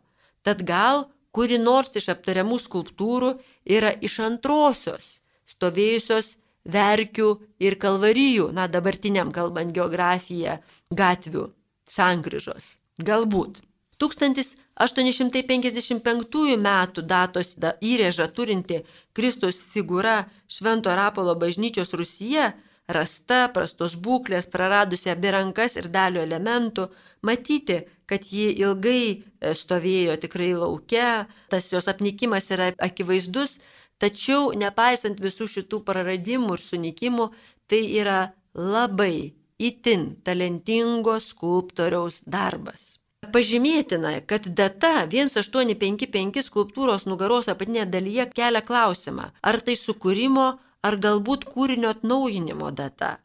Tad 0.45 0.65
gal 0.65 1.07
kuri 1.31 1.57
nors 1.61 1.93
iš 1.95 2.09
aptariamų 2.13 2.57
skulptūrų 2.61 3.33
yra 3.77 3.93
iš 4.01 4.19
antrosios, 4.25 5.19
stovėjusios 5.49 6.35
verkių 6.73 7.29
ir 7.59 7.75
kalvarijų, 7.81 8.51
na 8.55 8.67
dabartiniam 8.71 9.31
kalbant 9.35 9.73
geografiją, 9.75 10.59
gatvių 10.93 11.49
sankryžos. 11.89 12.77
Galbūt. 12.99 13.61
1855 13.99 16.55
metų 16.63 17.01
datos 17.03 17.55
įrėžą 17.59 18.31
turinti 18.31 18.85
Kristus 19.13 19.59
figūra 19.73 20.31
Švento 20.47 20.95
Rapolo 20.95 21.35
bažnyčios 21.35 21.91
Rusija, 21.91 22.53
rasta, 22.87 23.51
prastos 23.53 23.95
būklės, 23.99 24.47
praradusi 24.49 25.09
abi 25.11 25.29
rankas 25.35 25.75
ir 25.75 25.87
dalio 25.91 26.21
elementų, 26.23 26.87
matyti, 27.21 27.83
kad 28.09 28.25
ji 28.25 28.49
ilgai 28.63 29.05
e, 29.11 29.19
stovėjo 29.53 30.17
tikrai 30.23 30.53
laukia, 30.57 31.27
tas 31.51 31.69
jos 31.73 31.87
apnikimas 31.91 32.49
yra 32.49 32.71
akivaizdus, 32.81 33.59
Tačiau 33.99 34.53
nepaisant 34.55 35.19
visų 35.19 35.49
šitų 35.55 35.81
praradimų 35.87 36.55
ir 36.55 36.63
sunikimų, 36.63 37.25
tai 37.67 37.81
yra 37.99 38.19
labai 38.55 39.33
itin 39.59 40.15
talentingo 40.23 41.17
skulptoriaus 41.19 42.23
darbas. 42.25 42.95
Pažymėtina, 43.33 44.13
kad 44.25 44.47
data 44.55 45.03
1855 45.11 46.45
skulptūros 46.47 47.03
nugaros 47.05 47.51
apatinėje 47.51 47.89
dalyje 47.91 48.25
kelia 48.31 48.63
klausimą, 48.65 49.27
ar 49.43 49.59
tai 49.65 49.75
sukūrimo, 49.75 50.47
ar 50.81 50.97
galbūt 51.03 51.43
kūrinio 51.51 51.91
atnaujinimo 51.91 52.71
data. 52.71 53.17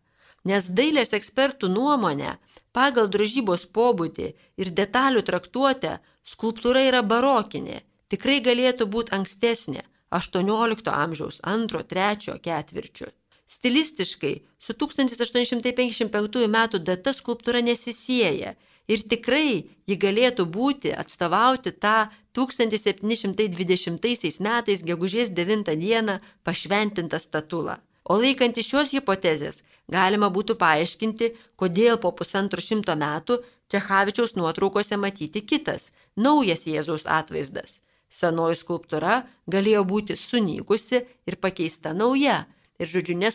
Nes 0.44 0.66
dailės 0.68 1.14
ekspertų 1.16 1.70
nuomonė, 1.72 2.34
pagal 2.74 3.08
drožybos 3.08 3.64
pobūdį 3.70 4.28
ir 4.60 4.74
detalių 4.80 5.22
traktuotę, 5.24 6.00
skulptūra 6.26 6.82
yra 6.90 7.00
barokinė, 7.06 7.80
tikrai 8.10 8.42
galėtų 8.44 8.90
būti 8.90 9.14
ankstesnė, 9.16 9.86
XVIII 10.14 10.94
amžiaus 10.94 11.40
antro-trečio 11.42 12.38
ketvirčių. 12.42 13.10
Stilistiškai 13.54 14.34
su 14.58 14.74
1855 14.74 16.48
metų 16.58 16.80
data 16.80 17.12
skulptūra 17.12 17.60
nesisėja 17.62 18.54
Ir 18.84 19.00
tikrai 19.08 19.64
ji 19.88 19.96
galėtų 19.96 20.44
būti, 20.52 20.90
atstovauti 20.92 21.72
tą 21.80 22.10
1720 22.36 24.42
metais 24.44 24.82
gegužės 24.84 25.32
9 25.32 25.72
dieną 25.80 26.18
pašventintą 26.44 27.16
statulą. 27.18 27.78
O 28.04 28.20
laikantį 28.20 28.62
šios 28.66 28.90
hipotezės 28.92 29.62
galima 29.88 30.28
būtų 30.28 30.58
paaiškinti, 30.60 31.32
kodėl 31.56 31.96
po 32.02 32.12
pusantro 32.12 32.60
šimto 32.60 32.96
metų 32.96 33.40
Čechavičiaus 33.72 34.36
nuotraukose 34.36 34.96
matyti 35.00 35.40
kitas, 35.40 35.88
naujas 36.14 36.66
Jėzaus 36.68 37.08
atvaizdas. 37.08 37.80
Senoji 38.14 38.60
skulptūra 38.60 39.22
galėjo 39.50 39.82
būti 39.90 40.16
sunykusi 40.18 41.02
ir 41.26 41.38
pakeista 41.42 41.94
nauja. 41.96 42.44
Ir 42.78 42.90
žodžiu, 42.90 43.14
ne 43.18 43.30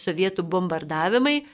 sovietų 0.00 0.44
bombardavimai 0.48 1.36
e, 1.40 1.44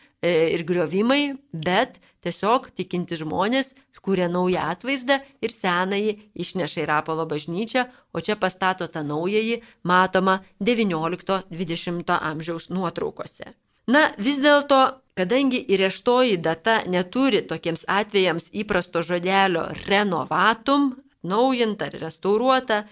ir 0.54 0.62
griovimai, 0.66 1.36
bet 1.50 1.98
tiesiog 2.22 2.70
tikinti 2.74 3.18
žmonės 3.18 3.74
kūrė 4.06 4.28
naują 4.30 4.62
atvaizdą 4.72 5.18
ir 5.42 5.54
senąjį 5.54 6.14
išneša 6.44 6.84
į 6.84 6.88
Rapolo 6.90 7.26
bažnyčią, 7.30 7.86
o 8.14 8.22
čia 8.22 8.38
pastato 8.40 8.86
tą 8.92 9.02
naująjį, 9.06 9.58
matomą 9.90 10.38
XIX-XX 10.62 12.20
amžiaus 12.30 12.70
nuotraukose. 12.70 13.54
Na, 13.90 14.08
vis 14.18 14.38
dėlto, 14.42 14.80
kadangi 15.18 15.60
įreštoji 15.74 16.38
data 16.42 16.80
neturi 16.90 17.42
tokiems 17.50 17.84
atvejams 17.86 18.48
įprasto 18.62 19.02
žodelio 19.06 19.68
renovatum, 19.86 20.94
naujinta 21.26 21.90
ar 21.90 21.98
restauruota, 22.00 22.84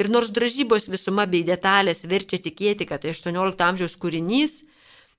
ir 0.00 0.08
nors 0.08 0.30
dražybos 0.32 0.88
visuma 0.90 1.26
bei 1.26 1.44
detalės 1.46 2.04
verčia 2.08 2.40
tikėti, 2.42 2.88
kad 2.88 3.02
tai 3.02 3.14
18 3.14 3.64
amžiaus 3.66 3.96
kūrinys, 4.00 4.60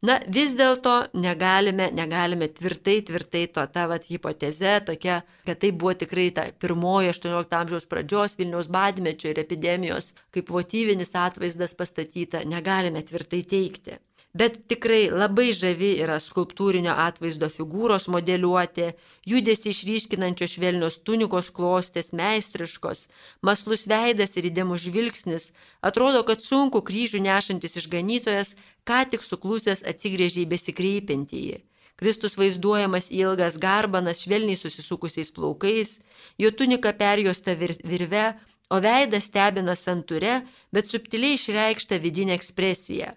na 0.02 0.18
vis 0.38 0.56
dėlto 0.58 0.96
negalime, 1.14 1.92
negalime 1.94 2.48
tvirtai, 2.50 2.98
tvirtai 3.06 3.44
to 3.56 3.66
ta 3.74 3.86
vat 3.92 4.08
hipoteze 4.10 4.80
tokia, 4.88 5.22
kad 5.46 5.62
tai 5.62 5.72
buvo 5.72 5.94
tikrai 6.04 6.30
ta 6.36 6.48
pirmoji 6.64 7.12
18 7.14 7.58
amžiaus 7.60 7.90
pradžios 7.92 8.38
Vilniaus 8.40 8.72
badmečio 8.74 9.30
ir 9.34 9.44
epidemijos 9.44 10.16
kaip 10.34 10.50
votyvinis 10.50 11.14
atvaizdas 11.14 11.78
pastatyta, 11.78 12.46
negalime 12.46 13.04
tvirtai 13.06 13.44
teikti. 13.54 14.00
Bet 14.34 14.62
tikrai 14.72 15.10
labai 15.12 15.50
žavi 15.52 15.90
yra 16.00 16.16
skulptūrinio 16.24 16.94
atvaizdo 17.04 17.50
figūros 17.52 18.06
modeliuoti, 18.08 18.94
judesi 19.28 19.74
išryškinančios 19.74 20.54
švelnios 20.56 21.02
tunikos 21.04 21.50
klostės, 21.52 22.14
meistriškos, 22.16 23.10
maslus 23.44 23.84
veidas 23.92 24.32
ir 24.40 24.48
įdėmus 24.48 24.86
žvilgsnis, 24.86 25.50
atrodo, 25.84 26.24
kad 26.24 26.40
sunku 26.40 26.80
kryžių 26.80 27.20
nešantis 27.26 27.76
išganytojas, 27.82 28.54
ką 28.88 29.02
tik 29.12 29.26
suklusęs 29.28 29.84
atsigrėžė 29.92 30.46
į 30.46 30.52
besikreipintįjį. 30.54 31.58
Kristus 32.00 32.40
vaizduojamas 32.40 33.12
ilgas 33.12 33.60
garbanas 33.60 34.24
švelniai 34.24 34.56
susisukusiais 34.56 35.34
plaukais, 35.36 35.98
jo 36.40 36.54
tunika 36.56 36.96
perjosta 36.96 37.52
vir 37.60 37.76
virve, 37.84 38.30
o 38.72 38.80
veidas 38.80 39.28
stebina 39.28 39.76
santūre, 39.76 40.46
bet 40.72 40.88
subtiliai 40.88 41.36
išreikšta 41.36 42.00
vidinė 42.00 42.40
ekspresija 42.40 43.12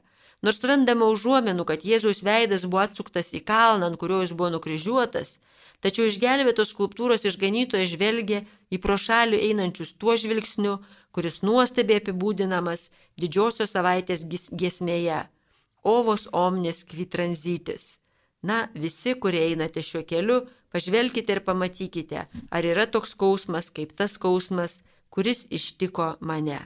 Nors 0.44 0.60
randama 0.68 1.06
užuomenų, 1.08 1.64
kad 1.64 1.86
Jėzaus 1.88 2.20
veidas 2.24 2.66
buvo 2.68 2.82
atsuktas 2.82 3.30
į 3.32 3.40
kalną, 3.48 3.88
ant 3.88 3.96
kurio 4.00 4.18
jis 4.20 4.34
buvo 4.36 4.50
nukryžiuotas, 4.52 5.38
tačiau 5.80 6.10
išgelbėtos 6.10 6.74
skulptūros 6.74 7.24
išganytojas 7.24 7.94
žvelgia 7.94 8.42
į 8.68 8.80
pro 8.84 8.98
šalį 9.00 9.40
einančius 9.48 9.94
tuo 9.96 10.18
žvilgsniu, 10.20 10.74
kuris 11.16 11.40
nuostabiai 11.46 12.02
apibūdinamas 12.02 12.90
didžiosios 13.16 13.72
savaitės 13.72 14.26
giesmėje- 14.28 15.22
ovos 15.96 16.28
omnis 16.32 16.84
kvitranzytis. 16.84 17.96
Na, 18.42 18.68
visi, 18.74 19.14
kurie 19.16 19.40
einate 19.48 19.80
šiuo 19.80 20.04
keliu, 20.04 20.42
pažvelkite 20.72 21.32
ir 21.32 21.40
pamatykite, 21.40 22.26
ar 22.50 22.62
yra 22.62 22.84
toks 22.84 23.16
skausmas 23.16 23.70
kaip 23.70 23.96
tas 23.96 24.18
skausmas, 24.18 24.82
kuris 25.08 25.46
ištiko 25.48 26.16
mane. 26.20 26.60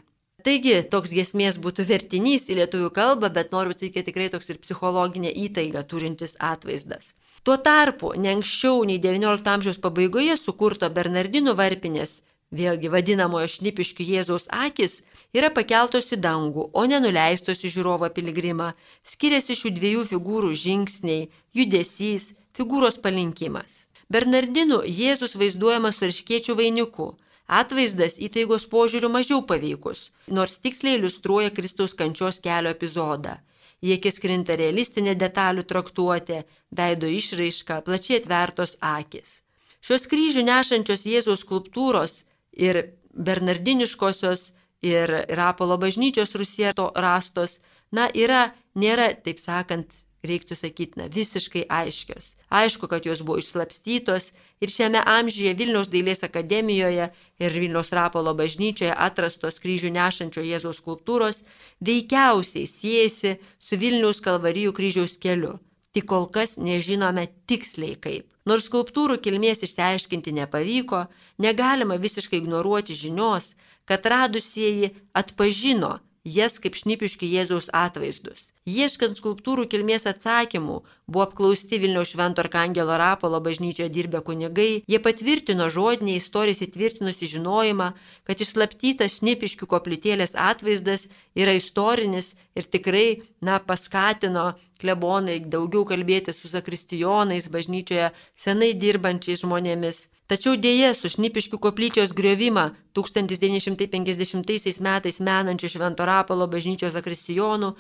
Taigi, 0.47 0.77
toks 0.87 1.11
giesmės 1.11 1.57
būtų 1.59 1.85
vertinys 1.89 2.45
į 2.47 2.61
lietuvių 2.61 2.93
kalbą, 2.95 3.27
bet 3.35 3.51
noriu 3.51 3.75
sakyti 3.75 4.05
tikrai 4.07 4.29
toks 4.31 4.53
ir 4.53 4.61
psichologinė 4.63 5.33
įtaiga 5.45 5.83
turintis 5.83 6.37
atvaizdas. 6.39 7.17
Tuo 7.43 7.57
tarpu, 7.59 8.13
ne 8.15 8.31
anksčiau 8.37 8.85
nei 8.87 9.01
XIX 9.03 9.43
amžiaus 9.55 9.81
pabaigoje 9.83 10.37
sukurto 10.39 10.91
Bernardinų 10.95 11.57
varpinės, 11.59 12.21
vėlgi 12.55 12.91
vadinamojo 12.95 13.51
šnipiškių 13.57 14.09
Jėzaus 14.13 14.47
akis, 14.55 15.01
yra 15.35 15.51
pakeltos 15.51 16.15
į 16.15 16.21
dangų, 16.23 16.71
o 16.71 16.87
nenuleistos 16.87 17.67
į 17.67 17.75
žiūrovą 17.75 18.15
piligrimą. 18.15 18.73
Skiriasi 19.03 19.59
šių 19.59 19.75
dviejų 19.75 20.09
figūrų 20.13 20.55
žingsniai, 20.55 21.29
judesys, 21.51 22.31
figūros 22.55 23.03
palinkimas. 23.03 23.89
Bernardinų 24.07 24.85
Jėzus 24.87 25.35
vaizduojamas 25.35 25.99
su 25.99 26.07
arškiečių 26.07 26.55
vainiku 26.63 27.17
Atvaizdas 27.49 28.19
įtaigos 28.21 28.67
požiūrių 28.69 29.09
mažiau 29.09 29.41
paveikus, 29.49 30.11
nors 30.29 30.59
tiksliai 30.61 30.99
iliustruoja 30.99 31.51
Kristaus 31.57 31.95
kančios 31.97 32.43
kelio 32.45 32.75
epizodą. 32.77 33.39
Jie 33.81 33.97
kiskrinta 34.05 34.57
realistinė 34.59 35.15
detalių 35.17 35.65
traktuotė, 35.71 36.43
veido 36.69 37.09
išraiška, 37.09 37.81
plačiai 37.87 38.19
atvertos 38.21 38.75
akis. 38.85 39.39
Šios 39.81 40.05
kryžių 40.11 40.45
nešančios 40.45 41.07
Jėzaus 41.09 41.45
skulptūros 41.47 42.25
ir 42.53 42.83
bernardiniškosios 43.15 44.51
ir 44.85 45.15
Rapolo 45.41 45.79
bažnyčios 45.81 46.35
Rusieto 46.37 46.91
rastos, 46.95 47.61
na, 47.91 48.11
yra, 48.13 48.51
nėra, 48.75 49.15
taip 49.25 49.41
sakant, 49.41 49.89
reiktų 50.27 50.57
sakyti, 50.59 50.99
na, 50.99 51.07
visiškai 51.13 51.65
aiškios. 51.71 52.35
Aišku, 52.51 52.89
kad 52.91 53.07
jos 53.07 53.23
buvo 53.23 53.39
išslapstytos 53.43 54.33
ir 54.61 54.73
šiame 54.73 55.03
amžiuje 55.05 55.55
Vilniaus 55.59 55.91
dailės 55.93 56.25
akademijoje 56.27 57.11
ir 57.39 57.59
Vilniaus 57.63 57.93
Rapolo 57.95 58.35
bažnyčioje 58.39 58.95
atrastos 58.95 59.61
kryžių 59.63 59.93
nešančio 59.95 60.43
Jėzaus 60.47 60.81
skulptūros 60.83 61.45
veikiausiai 61.85 62.67
siejasi 62.67 63.37
su 63.59 63.79
Vilniaus 63.79 64.23
kalvarijų 64.25 64.75
kryžiaus 64.75 65.19
keliu. 65.23 65.59
Tik 65.95 66.09
kol 66.11 66.29
kas 66.33 66.59
nežinome 66.61 67.29
tiksliai 67.49 67.97
kaip. 67.97 68.27
Nors 68.49 68.69
skulptūrų 68.69 69.19
kilmės 69.21 69.65
išsiaiškinti 69.67 70.33
nepavyko, 70.37 71.07
negalima 71.43 71.99
visiškai 72.01 72.41
ignoruoti 72.41 72.97
žinios, 72.97 73.55
kad 73.89 74.07
radusieji 74.07 74.95
atpažino 75.17 75.99
jas 76.25 76.59
kaip 76.61 76.77
šnipiški 76.77 77.29
Jėzaus 77.29 77.69
atvaizdus. 77.73 78.53
Ieškant 78.69 79.17
skulptūrų 79.17 79.65
kilmės 79.73 80.05
atsakymų, 80.11 80.75
buvo 81.09 81.23
apklausti 81.25 81.79
Vilniaus 81.81 82.11
Švento 82.13 82.43
Arkangelo 82.43 82.99
Rapolo 83.01 83.39
bažnyčioje 83.41 83.89
dirbę 83.95 84.21
kunigai, 84.27 84.83
jie 84.85 84.99
patvirtino 85.07 85.71
žodinį 85.73 86.19
istorijas 86.19 86.61
įtvirtinusi 86.67 87.31
žinojimą, 87.33 87.89
kad 88.29 88.45
išslaptytas 88.45 89.17
šnipiškių 89.23 89.71
koplytėlės 89.73 90.37
atvaizdas 90.51 91.07
yra 91.39 91.57
istorinis 91.57 92.35
ir 92.59 92.69
tikrai, 92.69 93.09
na, 93.41 93.57
paskatino 93.57 94.51
klebonai 94.83 95.41
daugiau 95.57 95.89
kalbėti 95.89 96.37
su 96.37 96.53
zakristijonais 96.53 97.49
bažnyčioje 97.55 98.13
senai 98.37 98.75
dirbančiais 98.85 99.47
žmonėmis. 99.47 100.07
Tačiau 100.29 100.59
dėje 100.61 100.91
su 100.93 101.09
Šnipiškių 101.09 101.57
koplyčios 101.57 102.11
griovimą 102.13 102.67
1950 102.99 104.81
metais 104.85 105.21
menančių 105.25 105.71
Švento 105.73 106.05
Rapalo 106.05 106.45
bažnyčios 106.53 106.93
zakristijonų 106.93 107.71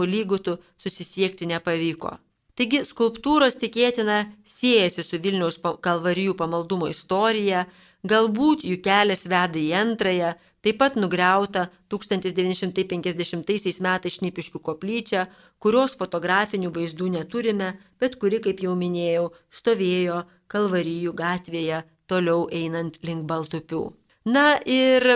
Vladislavų 0.00 0.06
lygutų 0.06 0.58
susisiekti 0.78 1.46
nepavyko. 1.46 2.18
Taigi 2.56 2.84
skulptūros 2.84 3.56
tikėtina 3.56 4.32
siejasi 4.44 5.02
su 5.02 5.18
Vilniaus 5.18 5.58
kalvarijų 5.80 6.34
pamaldumo 6.36 6.88
istorija, 6.88 7.66
galbūt 8.04 8.64
jų 8.64 8.80
kelias 8.82 9.24
veda 9.26 9.58
į 9.58 9.72
antrąją, 9.72 10.34
taip 10.62 10.78
pat 10.78 10.96
nugriauta 10.96 11.70
1950 11.88 13.80
metais 13.80 14.18
Šnipiškių 14.18 14.60
koplyčia, 14.60 15.28
kurios 15.58 15.96
fotografinių 15.96 16.70
vaizdų 16.70 17.08
neturime, 17.16 17.78
bet 17.98 18.18
kuri, 18.20 18.40
kaip 18.40 18.60
jau 18.60 18.74
minėjau, 18.76 19.32
stovėjo 19.50 20.24
Kalvarijų 20.50 21.14
gatvėje, 21.14 21.84
toliau 22.06 22.48
einant 22.50 22.98
link 23.02 23.24
Baltupių. 23.24 23.99
Na 24.30 24.46
ir 24.66 25.06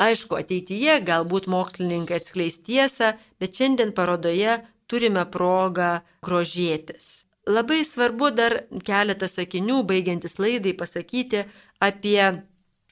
aišku, 0.00 0.38
ateityje 0.38 1.00
galbūt 1.04 1.48
mokslininkai 1.50 2.20
atskleis 2.20 2.60
tiesą, 2.64 3.12
bet 3.42 3.58
šiandien 3.58 3.92
parodoje 3.96 4.60
turime 4.88 5.24
progą 5.34 6.00
grožėtis. 6.24 7.26
Labai 7.50 7.82
svarbu 7.84 8.30
dar 8.38 8.60
keletą 8.86 9.28
sakinių, 9.28 9.82
baigiantis 9.88 10.38
laidai, 10.38 10.76
pasakyti 10.78 11.42
apie 11.82 12.20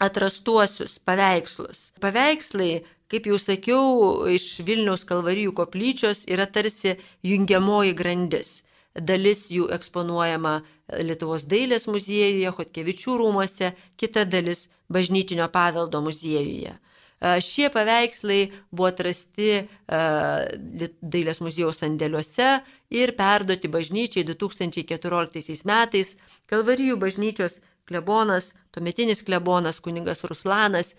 atrastuosius 0.03 0.99
paveikslus. 1.07 1.93
Paveikslai, 2.03 2.83
kaip 3.11 3.29
jau 3.31 3.39
sakiau, 3.39 3.85
iš 4.27 4.65
Vilniaus 4.67 5.07
kalvarijų 5.07 5.55
koplyčios 5.61 6.27
yra 6.27 6.49
tarsi 6.51 6.99
jungiamoji 7.27 7.95
grandis 7.95 8.59
dalis 9.01 9.49
jų 9.53 9.69
eksponuojama 9.75 10.61
Lietuvos 11.07 11.45
dailės 11.47 11.87
muziejuje, 11.91 12.51
Hotkevičių 12.57 13.17
rūmose, 13.21 13.73
kita 14.01 14.25
dalis 14.27 14.69
bažnytinio 14.91 15.47
paveldo 15.53 16.01
muziejuje. 16.03 16.77
Šie 17.21 17.69
paveikslai 17.69 18.47
buvo 18.73 18.89
atrasti 18.89 19.67
Dailės 19.87 21.43
muziejaus 21.45 21.83
sandėliuose 21.83 22.49
ir 22.97 23.13
perduoti 23.19 23.69
bažnyčiai 23.69 24.25
2014 24.25 25.67
metais 25.69 26.15
Kalvarijų 26.49 26.97
bažnyčios 27.03 27.61
klebonas, 27.91 28.55
tuometinis 28.73 29.21
klebonas, 29.27 29.83
kuningas 29.85 30.25
Ruslanas, 30.25 30.95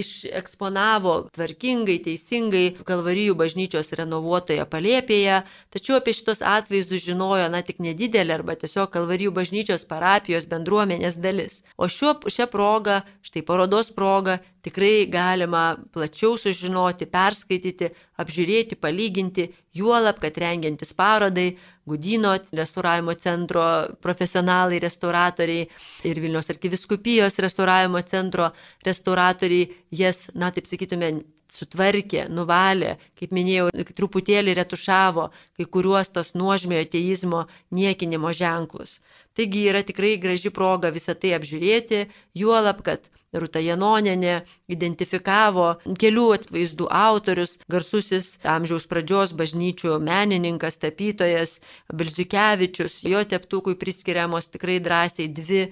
išeksponavo 0.00 1.14
tvarkingai, 1.34 1.98
teisingai 2.04 2.64
Kalvarijų 2.88 3.36
bažnyčios 3.38 3.92
renovuotoje 3.98 4.64
palėpėje, 4.72 5.42
tačiau 5.74 5.98
apie 5.98 6.14
šitos 6.16 6.42
atvaizdus 6.46 7.04
žinojo, 7.06 7.48
na, 7.52 7.62
tik 7.66 7.82
nedidelė 7.84 8.38
arba 8.38 8.56
tiesiog 8.58 8.90
Kalvarijų 8.94 9.34
bažnyčios 9.36 9.86
parapijos 9.90 10.48
bendruomenės 10.50 11.18
dalis. 11.22 11.60
O 11.76 11.88
šiuo, 11.90 12.16
šią 12.26 12.48
progą, 12.52 13.02
štai 13.26 13.44
parodos 13.46 13.92
progą, 13.94 14.38
tikrai 14.62 15.06
galima 15.10 15.76
plačiau 15.94 16.36
sužinoti, 16.38 17.08
perskaityti, 17.10 17.90
apžiūrėti, 18.22 18.78
palyginti, 18.78 19.48
juolab, 19.74 20.20
kad 20.22 20.38
rengiantis 20.38 20.92
parodai, 20.96 21.52
Gudino 21.86 22.36
restauravimo 22.54 23.14
centro 23.18 23.62
profesionalai, 24.00 24.78
restauratoriai 24.78 25.66
ir 26.06 26.20
Vilnius 26.22 26.50
arkiviskupijos 26.54 27.38
restauravimo 27.42 28.02
centro 28.06 28.52
restauratoriai 28.86 29.68
jas, 29.90 30.28
na 30.34 30.52
taip 30.54 30.70
sakytume, 30.70 31.10
sutvarkė, 31.52 32.26
nuvalė, 32.32 32.96
kaip 33.18 33.32
minėjau, 33.36 33.68
truputėlį 33.92 34.54
retušavo 34.56 35.26
kai 35.58 35.66
kuriuos 35.74 36.12
tos 36.14 36.32
nuožmėjo 36.38 36.86
teizmo 36.94 37.42
niekinimo 37.76 38.32
ženklus. 38.36 39.00
Taigi 39.36 39.66
yra 39.68 39.82
tikrai 39.84 40.14
graži 40.22 40.52
proga 40.54 40.92
visą 40.94 41.16
tai 41.18 41.34
apžiūrėti, 41.36 42.06
juolab, 42.36 42.80
kad 42.86 43.11
Rūta 43.32 43.62
Janoninė 43.64 44.42
identifikavo 44.68 45.68
kelių 46.00 46.24
atvaizdų 46.36 46.88
autorius, 46.92 47.54
garsusis 47.72 48.34
amžiaus 48.44 48.84
pradžios 48.90 49.32
bažnyčių 49.38 49.96
menininkas, 50.04 50.76
tapytojas 50.82 51.56
Bilziukevičius, 51.88 53.00
jo 53.08 53.24
teptukui 53.24 53.78
priskiriamos 53.80 54.50
tikrai 54.52 54.78
drąsiai 54.84 55.30
dvi 55.32 55.62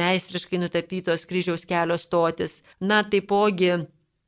meistriškai 0.00 0.62
nutapytos 0.64 1.28
kryžiaus 1.28 1.68
kelio 1.68 2.00
stotis. 2.00 2.62
Na, 2.80 3.02
taipogi 3.04 3.74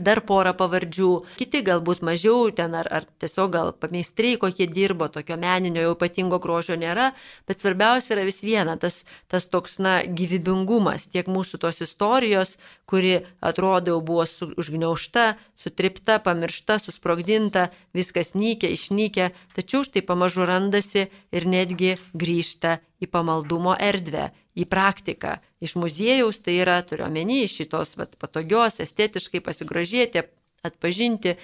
dar 0.04 0.20
porą 0.26 0.52
pavardžių, 0.58 1.10
kiti 1.38 1.62
galbūt 1.66 2.02
mažiau 2.06 2.50
ten 2.54 2.74
ar, 2.78 2.88
ar 2.90 3.06
tiesiog 3.22 3.52
gal 3.54 3.72
pameistriai 3.78 4.38
kokie 4.42 4.66
dirbo, 4.70 5.08
tokio 5.12 5.38
meninio 5.40 5.86
jau 5.86 5.94
ypatingo 5.96 6.40
grožio 6.42 6.76
nėra, 6.80 7.10
bet 7.48 7.62
svarbiausia 7.62 8.16
yra 8.16 8.26
vis 8.28 8.42
viena, 8.44 8.76
tas, 8.80 9.02
tas 9.32 9.48
toks, 9.50 9.78
na, 9.82 10.00
gyvybingumas 10.04 11.08
tiek 11.12 11.30
mūsų 11.30 11.62
tos 11.62 11.82
istorijos, 11.84 12.56
kuri 12.90 13.20
atrodo 13.40 13.96
jau 13.96 14.04
buvo 14.04 14.26
su, 14.28 14.52
užgniaušta, 14.60 15.26
sutripta, 15.58 16.18
pamiršta, 16.22 16.78
susprogdinta, 16.82 17.70
viskas 17.96 18.34
nykia, 18.36 18.72
išnykia, 18.76 19.32
tačiau 19.56 19.86
štai 19.86 20.04
pamažu 20.06 20.46
randasi 20.48 21.08
ir 21.32 21.48
netgi 21.48 21.96
grįžta 22.12 22.80
į 23.02 23.08
pamaldumo 23.10 23.74
erdvę, 23.80 24.28
į 24.54 24.66
praktiką. 24.70 25.38
Iš 25.64 25.74
muziejaus 25.80 26.42
tai 26.44 26.58
yra, 26.62 26.78
turiuomenį, 26.86 27.42
iš 27.46 27.58
šitos 27.62 27.96
vat, 27.98 28.14
patogios, 28.20 28.78
estetiškai 28.84 29.42
pasigrožėti, 29.44 30.22
atpažinti, 30.62 31.34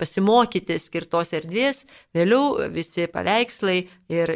pasimokyti 0.00 0.76
skirtos 0.80 1.32
erdvės, 1.36 1.86
vėliau 2.16 2.68
visi 2.74 3.08
paveikslai 3.08 3.78
ir 4.12 4.32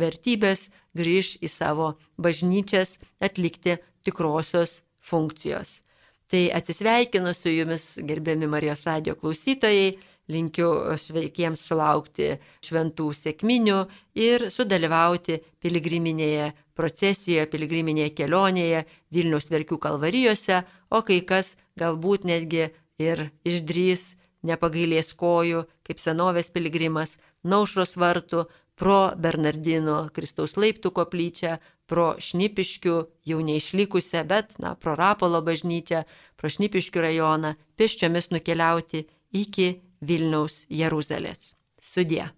vertybės 0.00 0.68
grįž 0.96 1.36
į 1.44 1.50
savo 1.52 1.92
bažnyčias 2.18 2.96
atlikti 3.22 3.78
tikrosios 4.06 4.80
funkcijos. 5.06 5.80
Tai 6.26 6.48
atsisveikinu 6.58 7.30
su 7.34 7.52
jumis, 7.52 7.84
gerbiami 8.02 8.48
Marijos 8.50 8.82
radio 8.88 9.14
klausytojai, 9.14 9.94
linkiu 10.32 10.70
sveikiems 10.98 11.62
sulaukti 11.68 12.34
šventų 12.66 13.10
sėkminių 13.14 13.78
ir 14.18 14.48
sudalyvauti 14.50 15.38
piligriminėje 15.62 16.50
procesijoje, 16.76 17.46
piligriminėje 17.52 18.12
kelionėje 18.18 18.84
Vilniaus 19.14 19.48
verkių 19.52 19.78
kalvarijose, 19.82 20.62
o 20.90 21.02
kai 21.06 21.22
kas 21.24 21.54
galbūt 21.78 22.26
netgi 22.28 22.68
ir 22.98 23.28
išdrys 23.46 24.14
nepagailės 24.46 25.12
kojų, 25.18 25.64
kaip 25.86 26.02
senovės 26.02 26.52
piligrimas, 26.54 27.16
naušros 27.46 27.96
vartų, 27.98 28.46
pro 28.76 29.16
Bernardino 29.16 30.10
Kristaus 30.12 30.56
laiptų 30.60 30.92
koplyčią, 30.98 31.56
pro 31.88 32.14
Šnipiškių 32.20 32.96
jau 33.30 33.38
neišlikusią, 33.40 34.24
bet, 34.28 34.52
na, 34.60 34.74
pro 34.76 34.96
Rapolo 34.98 35.40
bažnyčią, 35.42 36.04
pro 36.36 36.50
Šnipiškių 36.52 37.04
rajoną, 37.06 37.54
pėsčiomis 37.78 38.28
nukeliauti 38.34 39.06
iki 39.32 39.68
Vilniaus 40.00 40.64
Jeruzalės. 40.68 41.54
Sudė. 41.80 42.30